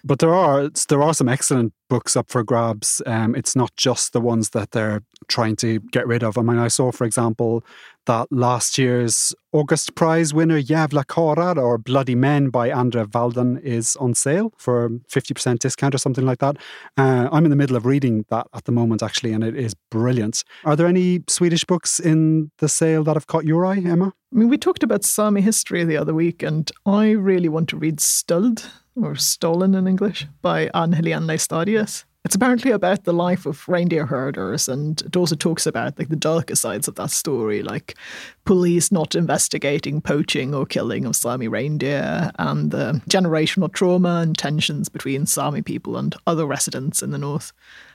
But 0.03 0.19
there 0.19 0.33
are 0.33 0.69
there 0.89 1.01
are 1.01 1.13
some 1.13 1.27
excellent 1.29 1.73
books 1.89 2.15
up 2.15 2.29
for 2.29 2.43
grabs. 2.43 3.01
Um, 3.05 3.35
it's 3.35 3.55
not 3.55 3.75
just 3.75 4.13
the 4.13 4.21
ones 4.21 4.51
that 4.51 4.71
they're 4.71 5.03
trying 5.27 5.55
to 5.57 5.79
get 5.91 6.07
rid 6.07 6.23
of. 6.23 6.37
I 6.37 6.41
mean, 6.41 6.57
I 6.57 6.67
saw, 6.67 6.91
for 6.91 7.05
example, 7.05 7.63
that 8.07 8.31
last 8.31 8.77
year's 8.77 9.35
August 9.51 9.95
Prize 9.95 10.33
winner 10.33 10.61
Jävla 10.61 11.05
Karlar 11.05 11.57
or 11.57 11.77
Bloody 11.77 12.15
Men 12.15 12.49
by 12.49 12.69
Andrev 12.69 13.13
Walden 13.13 13.57
is 13.57 13.95
on 13.97 14.15
sale 14.15 14.53
for 14.57 14.89
50% 15.11 15.59
discount 15.59 15.93
or 15.93 15.97
something 15.97 16.25
like 16.25 16.39
that. 16.39 16.57
Uh, 16.97 17.29
I'm 17.31 17.45
in 17.45 17.49
the 17.49 17.55
middle 17.55 17.75
of 17.75 17.85
reading 17.85 18.25
that 18.29 18.47
at 18.53 18.63
the 18.63 18.71
moment, 18.71 19.03
actually, 19.03 19.33
and 19.33 19.43
it 19.43 19.55
is 19.55 19.75
brilliant. 19.91 20.43
Are 20.65 20.75
there 20.75 20.87
any 20.87 21.23
Swedish 21.27 21.65
books 21.65 21.99
in 21.99 22.49
the 22.57 22.69
sale 22.69 23.03
that 23.03 23.15
have 23.15 23.27
caught 23.27 23.45
your 23.45 23.65
eye, 23.65 23.77
Emma? 23.77 24.13
I 24.33 24.35
mean, 24.35 24.49
we 24.49 24.57
talked 24.57 24.83
about 24.83 25.03
Sami 25.03 25.41
history 25.41 25.83
the 25.83 25.97
other 25.97 26.13
week, 26.13 26.41
and 26.41 26.71
I 26.85 27.11
really 27.11 27.49
want 27.49 27.69
to 27.69 27.77
read 27.77 27.97
Stöld, 27.97 28.65
or 28.95 29.15
Stolen 29.15 29.75
in 29.75 29.85
English, 29.85 30.27
by 30.41 30.69
Ann-Helén 30.73 31.25
Laestadius. 31.25 32.05
It's 32.27 32.35
apparently 32.35 32.71
about 32.71 33.05
the 33.05 33.13
life 33.13 33.45
of 33.45 33.65
reindeer 33.69 34.05
herders, 34.05 34.67
and 34.67 35.01
it 35.03 35.15
also 35.15 35.33
talks 35.33 35.65
about 35.65 35.97
like 35.97 36.09
the 36.09 36.17
darker 36.17 36.55
sides 36.55 36.89
of 36.89 36.95
that 36.95 37.09
story, 37.09 37.63
like 37.63 37.95
police 38.43 38.91
not 38.91 39.15
investigating 39.15 40.01
poaching 40.01 40.53
or 40.53 40.65
killing 40.65 41.05
of 41.05 41.15
Sami 41.15 41.47
reindeer, 41.47 42.29
and 42.37 42.71
the 42.71 43.01
generational 43.09 43.71
trauma 43.71 44.19
and 44.21 44.37
tensions 44.37 44.89
between 44.89 45.25
Sami 45.25 45.61
people 45.61 45.95
and 45.95 46.17
other 46.27 46.45
residents 46.45 47.01
in 47.01 47.11
the 47.11 47.17
north. 47.17 47.53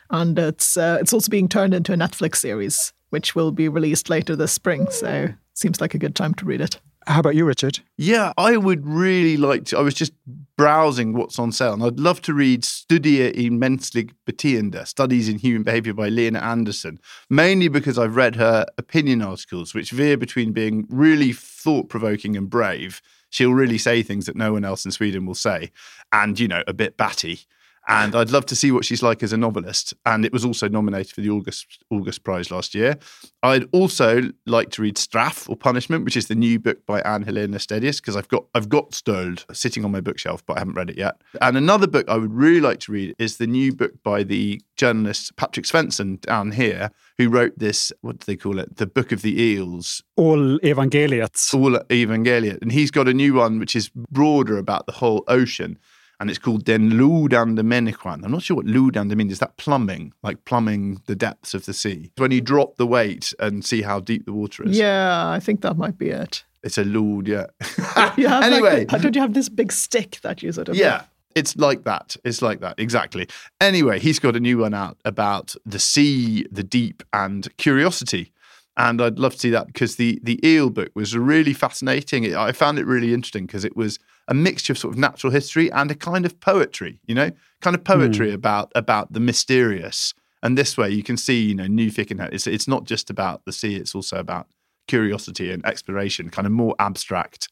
And 0.08 0.38
it's 0.38 0.78
uh, 0.78 0.96
it's 0.98 1.12
also 1.12 1.28
being 1.28 1.46
turned 1.46 1.74
into 1.74 1.92
a 1.92 1.96
Netflix 1.96 2.36
series, 2.36 2.94
which 3.10 3.34
will 3.34 3.52
be 3.52 3.68
released 3.68 4.08
later 4.08 4.34
this 4.34 4.52
spring. 4.52 4.86
So 4.88 5.28
seems 5.52 5.78
like 5.78 5.92
a 5.92 5.98
good 5.98 6.16
time 6.16 6.32
to 6.36 6.46
read 6.46 6.62
it. 6.62 6.80
How 7.06 7.20
about 7.20 7.34
you, 7.34 7.44
Richard? 7.44 7.80
Yeah, 7.96 8.32
I 8.36 8.56
would 8.56 8.86
really 8.86 9.36
like 9.36 9.64
to. 9.66 9.78
I 9.78 9.82
was 9.82 9.94
just 9.94 10.12
browsing 10.56 11.14
what's 11.14 11.38
on 11.38 11.50
sale, 11.50 11.72
and 11.72 11.82
I'd 11.82 11.98
love 11.98 12.22
to 12.22 12.34
read 12.34 12.62
Studier 12.62 13.30
i 13.36 13.50
mänsklig 13.50 14.12
beteende, 14.26 14.86
Studies 14.86 15.28
in 15.28 15.38
Human 15.38 15.64
Behavior 15.64 15.94
by 15.94 16.08
Lena 16.08 16.38
Andersson, 16.38 17.00
mainly 17.28 17.68
because 17.68 17.98
I've 17.98 18.16
read 18.16 18.36
her 18.36 18.66
opinion 18.78 19.22
articles, 19.22 19.74
which 19.74 19.90
veer 19.90 20.16
between 20.16 20.52
being 20.52 20.86
really 20.88 21.32
thought 21.32 21.88
provoking 21.88 22.36
and 22.36 22.48
brave. 22.48 23.02
She'll 23.30 23.54
really 23.54 23.78
say 23.78 24.02
things 24.02 24.26
that 24.26 24.36
no 24.36 24.52
one 24.52 24.64
else 24.64 24.84
in 24.84 24.92
Sweden 24.92 25.26
will 25.26 25.34
say, 25.34 25.72
and, 26.12 26.38
you 26.38 26.46
know, 26.46 26.62
a 26.66 26.72
bit 26.72 26.96
batty. 26.96 27.40
And 27.88 28.14
I'd 28.14 28.30
love 28.30 28.46
to 28.46 28.56
see 28.56 28.70
what 28.70 28.84
she's 28.84 29.02
like 29.02 29.22
as 29.22 29.32
a 29.32 29.36
novelist. 29.36 29.92
And 30.06 30.24
it 30.24 30.32
was 30.32 30.44
also 30.44 30.68
nominated 30.68 31.12
for 31.12 31.20
the 31.20 31.30
August 31.30 31.84
August 31.90 32.22
Prize 32.22 32.50
last 32.50 32.74
year. 32.74 32.96
I'd 33.42 33.68
also 33.72 34.30
like 34.46 34.70
to 34.70 34.82
read 34.82 34.96
Straff 34.96 35.48
or 35.48 35.56
Punishment, 35.56 36.04
which 36.04 36.16
is 36.16 36.28
the 36.28 36.36
new 36.36 36.60
book 36.60 36.86
by 36.86 37.00
Ann-Helén 37.00 37.48
Laestadius, 37.48 37.96
because 37.96 38.16
I've 38.16 38.28
got 38.28 38.44
I've 38.54 38.68
got 38.68 38.92
Stöld 38.92 39.44
sitting 39.54 39.84
on 39.84 39.90
my 39.90 40.00
bookshelf, 40.00 40.44
but 40.46 40.56
I 40.56 40.60
haven't 40.60 40.74
read 40.74 40.90
it 40.90 40.98
yet. 40.98 41.20
And 41.40 41.56
another 41.56 41.86
book 41.88 42.08
I 42.08 42.16
would 42.16 42.32
really 42.32 42.60
like 42.60 42.78
to 42.80 42.92
read 42.92 43.14
is 43.18 43.38
the 43.38 43.46
new 43.48 43.74
book 43.74 43.92
by 44.04 44.22
the 44.22 44.60
journalist 44.76 45.34
Patrik 45.36 45.64
Svensson 45.64 46.20
down 46.20 46.52
here, 46.52 46.90
who 47.18 47.28
wrote 47.28 47.58
this, 47.58 47.92
what 48.00 48.18
do 48.18 48.24
they 48.26 48.36
call 48.36 48.58
it? 48.58 48.76
The 48.76 48.86
Book 48.86 49.12
of 49.12 49.22
the 49.22 49.40
Eels, 49.40 50.02
Ålevangeliet. 50.18 51.54
all 51.54 51.78
Evangelion. 51.88 52.60
And 52.62 52.72
he's 52.72 52.90
got 52.90 53.08
a 53.08 53.14
new 53.14 53.34
one 53.34 53.58
which 53.58 53.76
is 53.76 53.90
broader 53.90 54.58
about 54.58 54.86
the 54.86 54.92
whole 54.92 55.24
ocean. 55.28 55.78
And 56.22 56.30
it's 56.30 56.38
called 56.38 56.64
Den 56.64 56.92
Lodande 56.92 57.62
Människan. 57.62 58.24
I'm 58.24 58.30
not 58.30 58.44
sure 58.44 58.56
what 58.56 58.66
Lodande 58.66 59.16
means. 59.16 59.32
Is 59.32 59.38
that 59.40 59.56
plumbing? 59.56 60.12
Like 60.22 60.44
plumbing 60.44 61.02
the 61.06 61.16
depths 61.16 61.52
of 61.52 61.66
the 61.66 61.72
sea? 61.72 62.12
When 62.16 62.30
you 62.30 62.40
drop 62.40 62.76
the 62.76 62.86
weight 62.86 63.34
and 63.40 63.64
see 63.64 63.82
how 63.82 63.98
deep 63.98 64.24
the 64.24 64.32
water 64.32 64.62
is. 64.62 64.78
Yeah, 64.78 65.28
I 65.28 65.40
think 65.40 65.62
that 65.62 65.76
might 65.76 65.98
be 65.98 66.10
it. 66.10 66.44
It's 66.62 66.78
a 66.78 66.84
lord, 66.84 67.26
yeah. 67.26 67.46
Ah, 67.96 68.14
anyway, 68.16 68.86
like, 68.86 69.02
don't 69.02 69.16
you 69.16 69.20
have 69.20 69.34
this 69.34 69.48
big 69.48 69.72
stick 69.72 70.20
that 70.22 70.44
you 70.44 70.52
sort 70.52 70.68
of 70.68 70.76
yeah, 70.76 71.06
it's 71.34 71.56
like 71.56 71.82
that. 71.82 72.16
It's 72.24 72.40
like 72.40 72.60
that, 72.60 72.78
exactly. 72.78 73.26
Anyway, 73.60 73.98
he's 73.98 74.20
got 74.20 74.36
a 74.36 74.40
new 74.40 74.58
one 74.58 74.74
out 74.74 74.98
about 75.04 75.56
the 75.66 75.80
sea, 75.80 76.46
the 76.52 76.62
deep, 76.62 77.02
and 77.12 77.48
curiosity. 77.56 78.32
And 78.76 79.02
I'd 79.02 79.18
love 79.18 79.32
to 79.32 79.38
see 79.40 79.50
that 79.50 79.66
because 79.66 79.96
the 79.96 80.20
the 80.22 80.38
eel 80.46 80.70
book 80.70 80.92
was 80.94 81.16
really 81.16 81.52
fascinating. 81.52 82.36
I 82.36 82.52
found 82.52 82.78
it 82.78 82.86
really 82.86 83.12
interesting 83.12 83.46
because 83.46 83.64
it 83.64 83.76
was 83.76 83.98
a 84.28 84.34
mixture 84.34 84.72
of 84.72 84.78
sort 84.78 84.94
of 84.94 84.98
natural 84.98 85.32
history 85.32 85.70
and 85.72 85.90
a 85.90 85.94
kind 85.94 86.24
of 86.24 86.38
poetry, 86.40 87.00
you 87.06 87.14
know, 87.14 87.30
kind 87.60 87.74
of 87.76 87.84
poetry 87.84 88.28
hmm. 88.28 88.34
about 88.34 88.72
about 88.74 89.12
the 89.12 89.20
mysterious. 89.20 90.14
And 90.44 90.58
this 90.58 90.76
way, 90.76 90.90
you 90.90 91.04
can 91.04 91.16
see, 91.16 91.40
you 91.40 91.54
know, 91.54 91.66
nyfikenheten. 91.66 92.32
It's 92.32 92.46
it's 92.46 92.68
not 92.68 92.84
just 92.84 93.10
about 93.10 93.44
the 93.44 93.52
sea; 93.52 93.76
it's 93.76 93.94
also 93.94 94.18
about 94.18 94.46
curiosity 94.88 95.52
and 95.52 95.64
exploration, 95.64 96.30
kind 96.30 96.46
of 96.46 96.52
more 96.52 96.74
abstract 96.78 97.48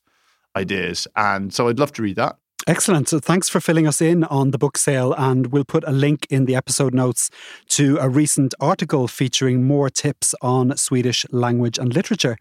ideas. 0.56 1.06
And 1.16 1.54
so 1.54 1.68
I'd 1.68 1.78
love 1.78 1.92
to 1.94 2.02
read 2.02 2.16
that. 2.16 2.36
Excellent. 2.66 3.08
So 3.08 3.18
thanks 3.18 3.48
for 3.48 3.58
filling 3.60 3.86
us 3.86 4.02
in 4.02 4.24
on 4.24 4.50
the 4.50 4.58
book 4.58 4.76
sale. 4.76 5.14
And 5.16 5.46
we'll 5.46 5.64
put 5.64 5.84
a 5.86 5.92
link 5.92 6.26
in 6.28 6.44
the 6.44 6.54
episode 6.54 6.92
notes 6.92 7.30
to 7.70 7.96
a 7.98 8.08
recent 8.08 8.54
article 8.60 9.08
featuring 9.08 9.64
more 9.64 9.88
tips 9.88 10.34
on 10.42 10.76
Swedish 10.76 11.24
language 11.30 11.78
and 11.78 11.94
literature. 11.94 12.36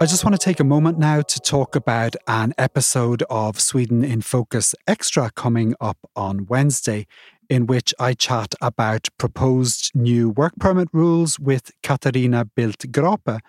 I 0.00 0.06
just 0.06 0.24
want 0.24 0.34
to 0.34 0.44
take 0.44 0.58
a 0.58 0.64
moment 0.64 0.98
now 0.98 1.22
to 1.22 1.40
talk 1.40 1.76
about 1.76 2.16
an 2.26 2.54
episode 2.58 3.22
of 3.30 3.60
Sweden 3.60 4.02
in 4.04 4.20
Focus 4.20 4.74
Extra 4.88 5.30
coming 5.30 5.74
up 5.80 5.98
on 6.16 6.46
Wednesday, 6.46 7.06
in 7.48 7.66
which 7.66 7.94
I 8.00 8.14
chat 8.14 8.54
about 8.60 9.08
proposed 9.18 9.94
new 9.94 10.30
work 10.30 10.54
permit 10.58 10.88
rules 10.92 11.38
with 11.38 11.70
Katarina 11.82 12.44
Bildt 12.56 12.90
Grape, 12.90 13.40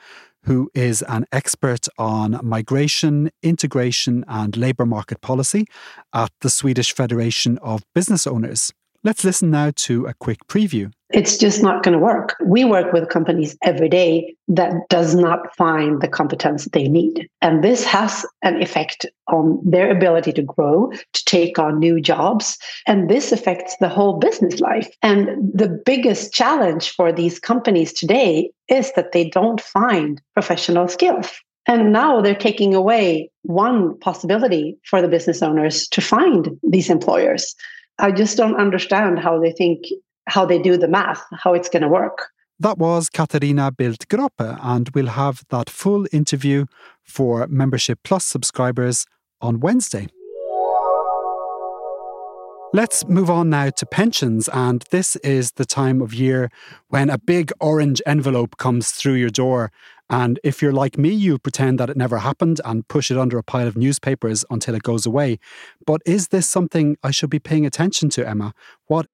who 0.43 0.69
is 0.75 1.01
an 1.03 1.25
expert 1.31 1.88
on 1.97 2.39
migration, 2.43 3.31
integration, 3.41 4.23
and 4.27 4.55
labour 4.55 4.85
market 4.85 5.21
policy 5.21 5.65
at 6.13 6.31
the 6.41 6.50
Swedish 6.50 6.93
Federation 6.93 7.57
of 7.59 7.81
Business 7.95 8.27
Owners. 8.27 8.71
Let's 9.05 9.25
listen 9.25 9.51
now 9.51 9.72
to 9.75 10.05
a 10.05 10.13
quick 10.13 10.48
preview. 10.48 10.89
It's 11.10 11.38
just 11.38 11.62
not 11.62 11.83
going 11.83 11.91
to 11.91 12.00
work. 12.00 12.38
We 12.45 12.63
work 12.63 12.93
with 12.93 13.10
companies 13.10 13.57
every 13.62 13.89
day 13.89 14.33
that 14.48 14.74
does 14.89 15.13
not 15.13 15.53
find 15.57 16.01
the 16.01 16.07
competence 16.07 16.69
they 16.72 16.88
need. 16.88 17.29
And 17.41 17.62
this 17.62 17.83
has 17.83 18.25
an 18.43 18.62
effect 18.62 19.05
on 19.27 19.60
their 19.65 19.91
ability 19.91 20.31
to 20.33 20.41
grow, 20.41 20.89
to 20.91 21.25
take 21.25 21.60
on 21.60 21.79
new 21.79 22.00
jobs. 22.00 22.57
And 22.88 23.10
this 23.10 23.33
affects 23.33 23.75
the 23.81 23.89
whole 23.89 24.19
business 24.19 24.62
life. 24.62 24.89
And 25.01 25.51
the 25.53 25.67
biggest 25.86 26.31
challenge 26.31 26.91
for 26.91 27.12
these 27.12 27.39
companies 27.39 27.91
today 27.91 28.51
is 28.69 28.93
that 28.93 29.12
they 29.12 29.29
don't 29.29 29.60
find 29.60 30.22
professional 30.33 30.88
skills. 30.88 31.29
And 31.67 31.91
now 31.91 32.22
they're 32.22 32.36
taking 32.36 32.74
away 32.74 33.29
one 33.41 34.00
possibility 34.00 34.77
for 34.86 35.01
the 35.01 35.10
business 35.10 35.41
owners 35.41 35.89
to 35.89 36.00
find 36.00 36.57
these 36.63 36.89
employers. 36.89 37.53
I 38.00 38.12
just 38.12 38.38
don't 38.38 38.55
understand 38.55 39.19
how 39.19 39.39
they 39.39 39.51
think, 39.51 39.85
how 40.27 40.45
they 40.45 40.59
do 40.59 40.77
the 40.77 40.88
math, 40.88 41.23
how 41.31 41.53
it's 41.53 41.69
going 41.69 41.83
to 41.83 41.89
work. 41.89 42.29
That 42.59 42.77
was 42.77 43.09
Katarina 43.09 43.71
Bildt 43.71 44.07
Grape, 44.07 44.31
and 44.39 44.89
we'll 44.93 45.07
have 45.07 45.43
that 45.50 45.69
full 45.69 46.05
interview 46.12 46.65
for 47.03 47.47
Membership 47.47 48.00
Plus 48.03 48.25
subscribers 48.25 49.05
on 49.41 49.59
Wednesday. 49.59 50.07
Let's 52.75 53.07
move 53.07 53.29
on 53.29 53.51
now 53.51 53.69
to 53.69 53.85
pensions. 53.85 54.50
And 54.51 54.83
this 54.89 55.15
is 55.17 55.51
the 55.51 55.65
time 55.65 56.01
of 56.01 56.12
year 56.12 56.50
when 56.88 57.12
a 57.12 57.19
big 57.19 57.51
orange 57.59 58.01
envelope 58.07 58.57
comes 58.57 58.91
through 58.91 59.13
your 59.13 59.29
door. 59.29 59.71
And 60.10 60.39
if 60.43 60.62
you're 60.62 60.74
like 60.74 60.98
me, 60.98 61.10
you 61.10 61.39
pretend 61.39 61.79
that 61.79 61.89
it 61.89 61.98
never 61.98 62.19
happened 62.19 62.62
and 62.65 62.88
push 62.88 63.10
it 63.10 63.17
under 63.17 63.38
a 63.38 63.43
pile 63.43 63.67
of 63.67 63.77
newspapers 63.77 64.45
until 64.50 64.75
it 64.75 64.83
goes 64.83 65.05
away. 65.05 65.39
But 65.86 66.01
is 66.05 66.27
this 66.27 66.48
something 66.48 66.98
I 67.03 67.12
should 67.12 67.29
be 67.29 67.39
paying 67.39 67.65
attention 67.65 68.10
to, 68.10 68.27
Emma? 68.27 68.53
What? 68.88 69.07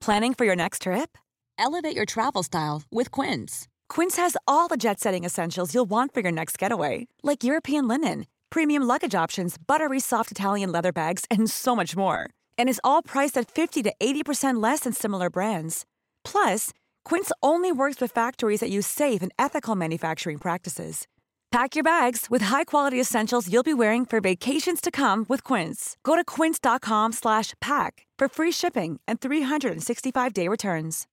Planning 0.00 0.34
for 0.34 0.44
your 0.44 0.56
next 0.56 0.82
trip? 0.82 1.18
Elevate 1.58 1.96
your 1.96 2.06
travel 2.06 2.42
style 2.42 2.82
with 2.90 3.10
Quince. 3.10 3.68
Quince 3.88 4.16
has 4.16 4.36
all 4.46 4.68
the 4.68 4.76
jet 4.76 5.00
setting 5.00 5.24
essentials 5.24 5.74
you'll 5.74 5.84
want 5.84 6.14
for 6.14 6.20
your 6.20 6.32
next 6.32 6.58
getaway, 6.58 7.08
like 7.22 7.44
European 7.44 7.88
linen 7.88 8.26
premium 8.50 8.82
luggage 8.82 9.14
options, 9.14 9.56
buttery 9.56 10.00
soft 10.00 10.30
Italian 10.30 10.72
leather 10.72 10.92
bags, 10.92 11.24
and 11.30 11.48
so 11.48 11.76
much 11.76 11.96
more. 11.96 12.28
And 12.58 12.68
is 12.68 12.80
all 12.82 13.02
priced 13.02 13.38
at 13.38 13.50
50 13.50 13.82
to 13.84 13.92
80% 14.00 14.62
less 14.62 14.80
than 14.80 14.92
similar 14.92 15.30
brands. 15.30 15.86
Plus, 16.24 16.70
Quince 17.04 17.32
only 17.42 17.72
works 17.72 18.00
with 18.00 18.12
factories 18.12 18.60
that 18.60 18.70
use 18.70 18.86
safe 18.86 19.22
and 19.22 19.32
ethical 19.38 19.74
manufacturing 19.76 20.38
practices. 20.38 21.06
Pack 21.50 21.74
your 21.74 21.82
bags 21.82 22.28
with 22.30 22.42
high-quality 22.42 23.00
essentials 23.00 23.52
you'll 23.52 23.64
be 23.64 23.74
wearing 23.74 24.06
for 24.06 24.20
vacations 24.20 24.80
to 24.80 24.90
come 24.92 25.26
with 25.28 25.42
Quince. 25.42 25.96
Go 26.04 26.14
to 26.14 26.24
quince.com/pack 26.24 28.06
for 28.18 28.28
free 28.28 28.52
shipping 28.52 29.00
and 29.08 29.20
365-day 29.20 30.46
returns. 30.46 31.06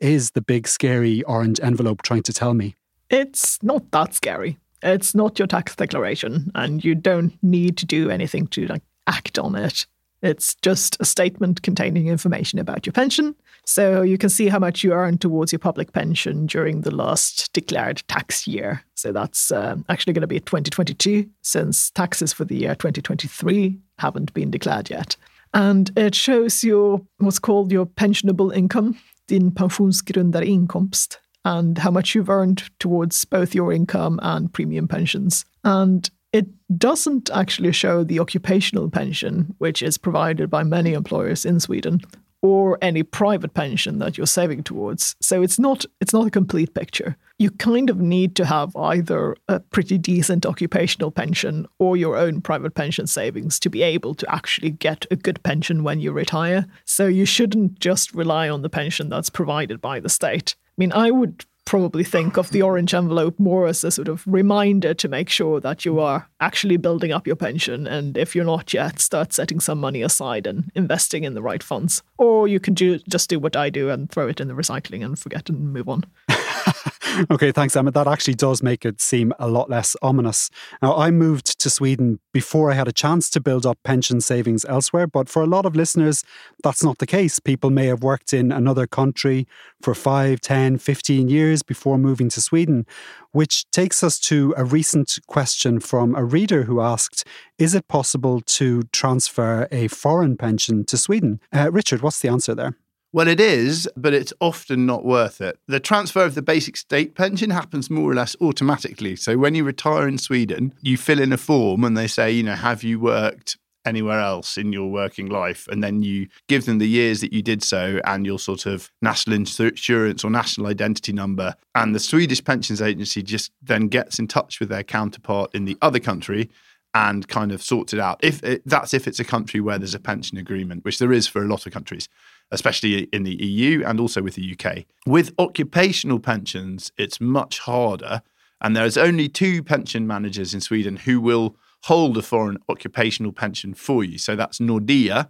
Is 0.00 0.30
the 0.30 0.42
big 0.42 0.68
scary 0.68 1.24
orange 1.24 1.58
envelope 1.60 2.02
trying 2.02 2.22
to 2.22 2.32
tell 2.32 2.54
me? 2.54 2.76
It's 3.10 3.60
not 3.64 3.90
that 3.90 4.14
scary. 4.14 4.58
It's 4.80 5.12
not 5.12 5.40
your 5.40 5.48
tax 5.48 5.74
declaration, 5.74 6.52
and 6.54 6.84
you 6.84 6.94
don't 6.94 7.36
need 7.42 7.76
to 7.78 7.86
do 7.86 8.10
anything 8.10 8.46
to 8.48 8.68
like 8.68 8.82
act 9.08 9.40
on 9.40 9.56
it. 9.56 9.86
It's 10.22 10.54
just 10.56 10.96
a 11.00 11.04
statement 11.04 11.62
containing 11.62 12.08
information 12.08 12.58
about 12.58 12.86
your 12.86 12.92
pension. 12.92 13.34
So 13.64 14.02
you 14.02 14.18
can 14.18 14.30
see 14.30 14.48
how 14.48 14.58
much 14.58 14.82
you 14.82 14.92
earned 14.92 15.20
towards 15.20 15.52
your 15.52 15.58
public 15.58 15.92
pension 15.92 16.46
during 16.46 16.80
the 16.80 16.94
last 16.94 17.52
declared 17.52 18.02
tax 18.08 18.46
year. 18.46 18.82
So 18.94 19.12
that's 19.12 19.52
uh, 19.52 19.76
actually 19.88 20.14
going 20.14 20.22
to 20.22 20.26
be 20.26 20.40
2022, 20.40 21.28
since 21.42 21.90
taxes 21.90 22.32
for 22.32 22.44
the 22.44 22.56
year 22.56 22.74
2023 22.74 23.78
haven't 23.98 24.32
been 24.34 24.50
declared 24.50 24.90
yet. 24.90 25.16
And 25.54 25.90
it 25.96 26.14
shows 26.14 26.64
your 26.64 27.00
what's 27.18 27.38
called 27.38 27.72
your 27.72 27.86
pensionable 27.86 28.54
income, 28.54 28.98
din 29.26 29.50
pensionsgrundande 29.50 30.46
inkomst, 30.46 31.18
and 31.44 31.78
how 31.78 31.90
much 31.90 32.14
you've 32.14 32.28
earned 32.28 32.68
towards 32.78 33.24
both 33.24 33.54
your 33.54 33.72
income 33.72 34.18
and 34.22 34.52
premium 34.52 34.88
pensions. 34.88 35.44
And 35.64 36.10
it 36.32 36.46
doesn't 36.78 37.30
actually 37.30 37.72
show 37.72 38.04
the 38.04 38.20
occupational 38.20 38.90
pension, 38.90 39.54
which 39.58 39.82
is 39.82 39.98
provided 39.98 40.50
by 40.50 40.62
many 40.62 40.92
employers 40.92 41.44
in 41.46 41.60
Sweden, 41.60 42.00
or 42.42 42.78
any 42.80 43.02
private 43.02 43.54
pension 43.54 43.98
that 43.98 44.16
you're 44.16 44.26
saving 44.26 44.62
towards. 44.62 45.16
So 45.20 45.42
it's 45.42 45.58
not 45.58 45.84
it's 46.00 46.12
not 46.12 46.26
a 46.26 46.30
complete 46.30 46.74
picture. 46.74 47.16
You 47.38 47.50
kind 47.50 47.88
of 47.88 47.98
need 47.98 48.34
to 48.36 48.44
have 48.44 48.74
either 48.76 49.36
a 49.48 49.60
pretty 49.60 49.96
decent 49.96 50.44
occupational 50.44 51.10
pension 51.10 51.66
or 51.78 51.96
your 51.96 52.16
own 52.16 52.40
private 52.40 52.74
pension 52.74 53.06
savings 53.06 53.58
to 53.60 53.70
be 53.70 53.82
able 53.82 54.14
to 54.16 54.32
actually 54.32 54.70
get 54.70 55.06
a 55.10 55.16
good 55.16 55.42
pension 55.42 55.82
when 55.84 56.00
you 56.00 56.12
retire. 56.12 56.66
So 56.84 57.06
you 57.06 57.24
shouldn't 57.24 57.80
just 57.80 58.14
rely 58.14 58.48
on 58.48 58.62
the 58.62 58.70
pension 58.70 59.08
that's 59.08 59.30
provided 59.30 59.80
by 59.80 60.00
the 60.00 60.08
state. 60.08 60.56
I 60.58 60.74
mean, 60.76 60.92
I 60.92 61.10
would 61.10 61.44
probably 61.68 62.02
think 62.02 62.38
of 62.38 62.50
the 62.50 62.62
orange 62.62 62.94
envelope 62.94 63.38
more 63.38 63.66
as 63.66 63.84
a 63.84 63.90
sort 63.90 64.08
of 64.08 64.26
reminder 64.26 64.94
to 64.94 65.06
make 65.06 65.28
sure 65.28 65.60
that 65.60 65.84
you 65.84 66.00
are 66.00 66.26
actually 66.40 66.78
building 66.78 67.12
up 67.12 67.26
your 67.26 67.36
pension. 67.36 67.86
And 67.86 68.16
if 68.16 68.34
you're 68.34 68.46
not 68.46 68.72
yet, 68.72 68.98
start 69.00 69.34
setting 69.34 69.60
some 69.60 69.78
money 69.78 70.00
aside 70.00 70.46
and 70.46 70.72
investing 70.74 71.24
in 71.24 71.34
the 71.34 71.42
right 71.42 71.62
funds. 71.62 72.02
Or 72.16 72.48
you 72.48 72.58
can 72.58 72.72
do, 72.72 72.98
just 73.00 73.28
do 73.28 73.38
what 73.38 73.54
I 73.54 73.68
do 73.68 73.90
and 73.90 74.10
throw 74.10 74.28
it 74.28 74.40
in 74.40 74.48
the 74.48 74.54
recycling 74.54 75.04
and 75.04 75.18
forget 75.18 75.50
and 75.50 75.70
move 75.74 75.90
on. 75.90 76.04
okay, 77.30 77.52
thanks, 77.52 77.76
Emma. 77.76 77.90
That 77.90 78.06
actually 78.06 78.34
does 78.34 78.62
make 78.62 78.84
it 78.84 79.00
seem 79.00 79.32
a 79.38 79.48
lot 79.48 79.70
less 79.70 79.96
ominous. 80.02 80.50
Now, 80.82 80.96
I 80.96 81.10
moved 81.10 81.58
to 81.60 81.70
Sweden 81.70 82.20
before 82.32 82.70
I 82.70 82.74
had 82.74 82.88
a 82.88 82.92
chance 82.92 83.30
to 83.30 83.40
build 83.40 83.66
up 83.66 83.78
pension 83.84 84.20
savings 84.20 84.64
elsewhere, 84.64 85.06
but 85.06 85.28
for 85.28 85.42
a 85.42 85.46
lot 85.46 85.66
of 85.66 85.76
listeners, 85.76 86.24
that's 86.62 86.82
not 86.82 86.98
the 86.98 87.06
case. 87.06 87.38
People 87.38 87.70
may 87.70 87.86
have 87.86 88.02
worked 88.02 88.32
in 88.32 88.52
another 88.52 88.86
country 88.86 89.46
for 89.82 89.94
5, 89.94 90.40
10, 90.40 90.78
15 90.78 91.28
years 91.28 91.62
before 91.62 91.98
moving 91.98 92.28
to 92.30 92.40
Sweden, 92.40 92.86
which 93.32 93.70
takes 93.70 94.02
us 94.02 94.18
to 94.20 94.54
a 94.56 94.64
recent 94.64 95.18
question 95.26 95.80
from 95.80 96.14
a 96.14 96.24
reader 96.24 96.64
who 96.64 96.80
asked 96.80 97.24
Is 97.58 97.74
it 97.74 97.88
possible 97.88 98.40
to 98.40 98.82
transfer 98.92 99.68
a 99.70 99.88
foreign 99.88 100.36
pension 100.36 100.84
to 100.86 100.96
Sweden? 100.96 101.40
Uh, 101.54 101.70
Richard, 101.72 102.02
what's 102.02 102.20
the 102.20 102.28
answer 102.28 102.54
there? 102.54 102.76
Well, 103.10 103.28
it 103.28 103.40
is, 103.40 103.88
but 103.96 104.12
it's 104.12 104.34
often 104.38 104.84
not 104.84 105.02
worth 105.02 105.40
it. 105.40 105.58
The 105.66 105.80
transfer 105.80 106.24
of 106.24 106.34
the 106.34 106.42
basic 106.42 106.76
state 106.76 107.14
pension 107.14 107.48
happens 107.48 107.88
more 107.88 108.10
or 108.10 108.14
less 108.14 108.36
automatically. 108.40 109.16
So 109.16 109.38
when 109.38 109.54
you 109.54 109.64
retire 109.64 110.06
in 110.06 110.18
Sweden, 110.18 110.74
you 110.82 110.98
fill 110.98 111.18
in 111.18 111.32
a 111.32 111.38
form 111.38 111.84
and 111.84 111.96
they 111.96 112.06
say, 112.06 112.30
you 112.30 112.42
know, 112.42 112.54
have 112.54 112.82
you 112.82 113.00
worked 113.00 113.56
anywhere 113.86 114.20
else 114.20 114.58
in 114.58 114.74
your 114.74 114.90
working 114.90 115.26
life? 115.26 115.66
And 115.68 115.82
then 115.82 116.02
you 116.02 116.28
give 116.48 116.66
them 116.66 116.76
the 116.76 116.88
years 116.88 117.22
that 117.22 117.32
you 117.32 117.40
did 117.40 117.62
so 117.62 117.98
and 118.04 118.26
your 118.26 118.38
sort 118.38 118.66
of 118.66 118.90
national 119.00 119.36
insurance 119.36 120.22
or 120.22 120.30
national 120.30 120.66
identity 120.66 121.14
number. 121.14 121.54
And 121.74 121.94
the 121.94 122.00
Swedish 122.00 122.44
Pensions 122.44 122.82
Agency 122.82 123.22
just 123.22 123.52
then 123.62 123.88
gets 123.88 124.18
in 124.18 124.28
touch 124.28 124.60
with 124.60 124.68
their 124.68 124.84
counterpart 124.84 125.54
in 125.54 125.64
the 125.64 125.78
other 125.80 125.98
country 125.98 126.50
and 126.92 127.26
kind 127.28 127.52
of 127.52 127.62
sorts 127.62 127.94
it 127.94 128.00
out. 128.00 128.18
If 128.22 128.42
it, 128.42 128.62
that's 128.66 128.92
if 128.92 129.08
it's 129.08 129.20
a 129.20 129.24
country 129.24 129.60
where 129.60 129.78
there's 129.78 129.94
a 129.94 130.00
pension 130.00 130.36
agreement, 130.36 130.84
which 130.84 130.98
there 130.98 131.12
is 131.12 131.26
for 131.26 131.42
a 131.42 131.46
lot 131.46 131.64
of 131.64 131.72
countries 131.72 132.08
especially 132.50 133.04
in 133.12 133.22
the 133.22 133.34
EU 133.42 133.84
and 133.84 134.00
also 134.00 134.22
with 134.22 134.34
the 134.34 134.56
UK. 134.56 134.84
With 135.06 135.34
occupational 135.38 136.18
pensions, 136.18 136.92
it's 136.96 137.20
much 137.20 137.60
harder. 137.60 138.22
And 138.60 138.74
there's 138.76 138.96
only 138.96 139.28
two 139.28 139.62
pension 139.62 140.06
managers 140.06 140.54
in 140.54 140.60
Sweden 140.60 140.96
who 140.96 141.20
will 141.20 141.56
hold 141.84 142.16
a 142.16 142.22
foreign 142.22 142.58
occupational 142.68 143.32
pension 143.32 143.74
for 143.74 144.02
you. 144.02 144.18
So 144.18 144.34
that's 144.34 144.58
Nordea 144.58 145.28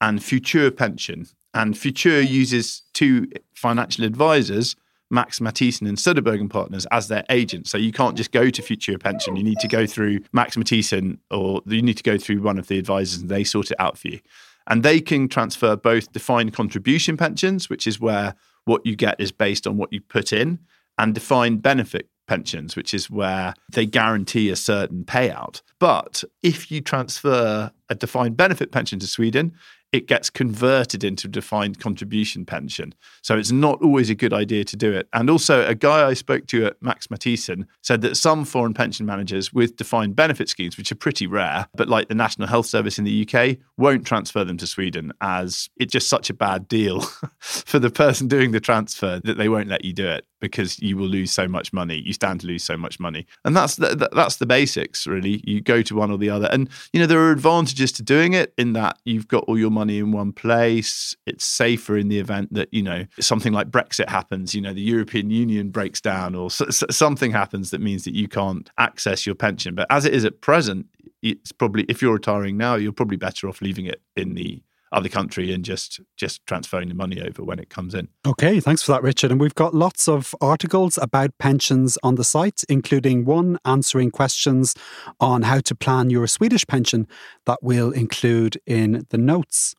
and 0.00 0.22
Future 0.22 0.70
Pension. 0.70 1.26
And 1.54 1.76
Future 1.76 2.20
uses 2.20 2.82
two 2.92 3.28
financial 3.54 4.04
advisors, 4.04 4.76
Max 5.10 5.38
Matthiessen 5.38 5.88
and 5.88 5.96
Söderberg 5.96 6.50
Partners, 6.50 6.86
as 6.90 7.08
their 7.08 7.24
agents. 7.30 7.70
So 7.70 7.78
you 7.78 7.92
can't 7.92 8.16
just 8.16 8.32
go 8.32 8.50
to 8.50 8.60
Future 8.60 8.98
Pension. 8.98 9.36
You 9.36 9.42
need 9.42 9.60
to 9.60 9.68
go 9.68 9.86
through 9.86 10.20
Max 10.32 10.56
Matthiessen 10.56 11.18
or 11.30 11.62
you 11.66 11.80
need 11.80 11.96
to 11.96 12.02
go 12.02 12.18
through 12.18 12.42
one 12.42 12.58
of 12.58 12.66
the 12.66 12.78
advisors 12.78 13.20
and 13.20 13.30
they 13.30 13.44
sort 13.44 13.70
it 13.70 13.76
out 13.80 13.96
for 13.96 14.08
you. 14.08 14.20
And 14.66 14.82
they 14.82 15.00
can 15.00 15.28
transfer 15.28 15.76
both 15.76 16.12
defined 16.12 16.52
contribution 16.52 17.16
pensions, 17.16 17.70
which 17.70 17.86
is 17.86 18.00
where 18.00 18.34
what 18.64 18.84
you 18.84 18.96
get 18.96 19.20
is 19.20 19.32
based 19.32 19.66
on 19.66 19.76
what 19.76 19.92
you 19.92 20.00
put 20.00 20.32
in, 20.32 20.58
and 20.98 21.14
defined 21.14 21.62
benefit 21.62 22.08
pensions, 22.26 22.74
which 22.74 22.92
is 22.92 23.08
where 23.08 23.54
they 23.72 23.86
guarantee 23.86 24.50
a 24.50 24.56
certain 24.56 25.04
payout. 25.04 25.62
But 25.78 26.24
if 26.42 26.70
you 26.70 26.80
transfer 26.80 27.70
a 27.88 27.94
defined 27.94 28.36
benefit 28.36 28.72
pension 28.72 28.98
to 28.98 29.06
Sweden, 29.06 29.52
it 29.96 30.06
gets 30.06 30.28
converted 30.28 31.02
into 31.02 31.26
a 31.26 31.30
defined 31.30 31.80
contribution 31.80 32.44
pension. 32.44 32.94
So 33.22 33.36
it's 33.38 33.50
not 33.50 33.82
always 33.82 34.10
a 34.10 34.14
good 34.14 34.34
idea 34.34 34.62
to 34.64 34.76
do 34.76 34.92
it. 34.92 35.08
And 35.12 35.30
also, 35.30 35.66
a 35.66 35.74
guy 35.74 36.06
I 36.06 36.12
spoke 36.12 36.46
to 36.48 36.66
at 36.66 36.80
Max 36.82 37.06
Matthiessen 37.06 37.66
said 37.82 38.02
that 38.02 38.16
some 38.16 38.44
foreign 38.44 38.74
pension 38.74 39.06
managers 39.06 39.52
with 39.52 39.76
defined 39.76 40.14
benefit 40.14 40.50
schemes, 40.50 40.76
which 40.76 40.92
are 40.92 40.96
pretty 40.96 41.26
rare, 41.26 41.66
but 41.74 41.88
like 41.88 42.08
the 42.08 42.14
National 42.14 42.46
Health 42.46 42.66
Service 42.66 42.98
in 42.98 43.04
the 43.04 43.26
UK, 43.26 43.56
won't 43.78 44.06
transfer 44.06 44.44
them 44.44 44.58
to 44.58 44.66
Sweden 44.66 45.12
as 45.22 45.70
it's 45.78 45.92
just 45.92 46.08
such 46.08 46.28
a 46.28 46.34
bad 46.34 46.68
deal 46.68 47.00
for 47.38 47.78
the 47.78 47.90
person 47.90 48.28
doing 48.28 48.52
the 48.52 48.60
transfer 48.60 49.20
that 49.24 49.38
they 49.38 49.48
won't 49.48 49.68
let 49.68 49.84
you 49.84 49.94
do 49.94 50.06
it 50.06 50.26
because 50.40 50.78
you 50.80 50.96
will 50.96 51.06
lose 51.06 51.32
so 51.32 51.48
much 51.48 51.72
money. 51.72 52.02
You 52.04 52.12
stand 52.12 52.40
to 52.40 52.46
lose 52.46 52.64
so 52.64 52.76
much 52.76 53.00
money, 53.00 53.26
and 53.44 53.56
that's 53.56 53.76
the, 53.76 54.08
that's 54.12 54.36
the 54.36 54.46
basics 54.46 55.06
really. 55.06 55.42
You 55.44 55.60
go 55.60 55.82
to 55.82 55.94
one 55.94 56.10
or 56.10 56.18
the 56.18 56.30
other, 56.30 56.48
and 56.50 56.68
you 56.92 57.00
know 57.00 57.06
there 57.06 57.20
are 57.20 57.32
advantages 57.32 57.92
to 57.92 58.02
doing 58.02 58.32
it 58.32 58.52
in 58.58 58.72
that 58.74 58.98
you've 59.04 59.28
got 59.28 59.44
all 59.44 59.58
your 59.58 59.70
money 59.70 59.98
in 59.98 60.12
one 60.12 60.32
place. 60.32 61.16
It's 61.26 61.44
safer 61.44 61.96
in 61.96 62.08
the 62.08 62.18
event 62.18 62.52
that 62.54 62.72
you 62.72 62.82
know 62.82 63.06
something 63.20 63.52
like 63.52 63.70
Brexit 63.70 64.08
happens. 64.08 64.54
You 64.54 64.60
know 64.60 64.72
the 64.72 64.80
European 64.80 65.30
Union 65.30 65.70
breaks 65.70 66.00
down, 66.00 66.34
or 66.34 66.50
something 66.50 67.32
happens 67.32 67.70
that 67.70 67.80
means 67.80 68.04
that 68.04 68.14
you 68.14 68.28
can't 68.28 68.70
access 68.78 69.26
your 69.26 69.34
pension. 69.34 69.74
But 69.74 69.86
as 69.90 70.04
it 70.04 70.14
is 70.14 70.24
at 70.24 70.40
present, 70.40 70.86
it's 71.22 71.52
probably 71.52 71.84
if 71.84 72.02
you're 72.02 72.14
retiring 72.14 72.56
now, 72.56 72.74
you're 72.74 72.92
probably 72.92 73.16
better 73.16 73.48
off 73.48 73.60
leaving 73.60 73.86
it 73.86 74.02
in 74.16 74.34
the 74.34 74.62
other 74.92 75.08
country 75.08 75.52
and 75.52 75.64
just 75.64 76.00
just 76.16 76.44
transferring 76.46 76.88
the 76.88 76.94
money 76.94 77.20
over 77.20 77.42
when 77.42 77.58
it 77.58 77.70
comes 77.70 77.94
in. 77.94 78.08
Okay, 78.26 78.60
thanks 78.60 78.82
for 78.82 78.92
that, 78.92 79.02
Richard. 79.02 79.30
And 79.30 79.40
we've 79.40 79.54
got 79.54 79.74
lots 79.74 80.08
of 80.08 80.34
articles 80.40 80.98
about 81.00 81.36
pensions 81.38 81.98
on 82.02 82.14
the 82.14 82.24
site, 82.24 82.62
including 82.68 83.24
one 83.24 83.58
answering 83.64 84.10
questions 84.10 84.74
on 85.20 85.42
how 85.42 85.60
to 85.60 85.74
plan 85.74 86.10
your 86.10 86.26
Swedish 86.26 86.66
pension 86.66 87.06
that 87.46 87.58
we'll 87.62 87.90
include 87.90 88.60
in 88.66 89.06
the 89.10 89.18
notes. 89.18 89.74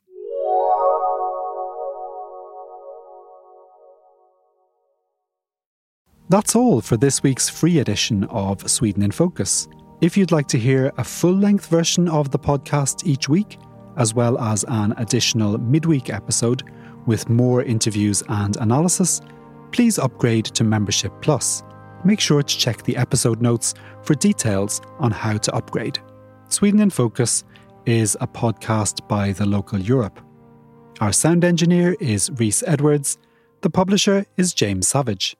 That's 6.29 6.57
all 6.57 6.81
for 6.81 6.97
this 6.97 7.23
week's 7.23 7.47
free 7.47 7.79
edition 7.79 8.25
of 8.25 8.69
Sweden 8.69 9.01
in 9.01 9.11
Focus. 9.11 9.69
If 10.01 10.17
you'd 10.17 10.33
like 10.33 10.47
to 10.49 10.59
hear 10.59 10.91
a 10.97 11.03
full 11.03 11.33
length 11.33 11.67
version 11.67 12.09
of 12.09 12.31
the 12.31 12.37
podcast 12.37 13.07
each 13.07 13.29
week, 13.29 13.57
as 13.97 14.13
well 14.13 14.37
as 14.39 14.63
an 14.67 14.93
additional 14.97 15.57
midweek 15.57 16.09
episode 16.09 16.63
with 17.05 17.29
more 17.29 17.63
interviews 17.63 18.23
and 18.29 18.55
analysis, 18.57 19.21
please 19.71 19.99
upgrade 19.99 20.45
to 20.45 20.63
Membership 20.63 21.11
Plus. 21.21 21.63
Make 22.05 22.19
sure 22.19 22.43
to 22.43 22.57
check 22.57 22.83
the 22.83 22.95
episode 22.95 23.41
notes 23.41 23.73
for 24.03 24.13
details 24.13 24.81
on 24.99 25.11
how 25.11 25.37
to 25.37 25.55
upgrade. 25.55 25.99
Sweden 26.49 26.79
in 26.79 26.89
Focus 26.89 27.43
is 27.85 28.15
a 28.21 28.27
podcast 28.27 29.07
by 29.07 29.31
the 29.31 29.45
local 29.45 29.79
Europe. 29.79 30.19
Our 30.99 31.11
sound 31.11 31.43
engineer 31.43 31.95
is 31.99 32.31
Reese 32.31 32.63
Edwards. 32.65 33.17
The 33.61 33.69
publisher 33.69 34.25
is 34.37 34.53
James 34.53 34.87
Savage. 34.87 35.35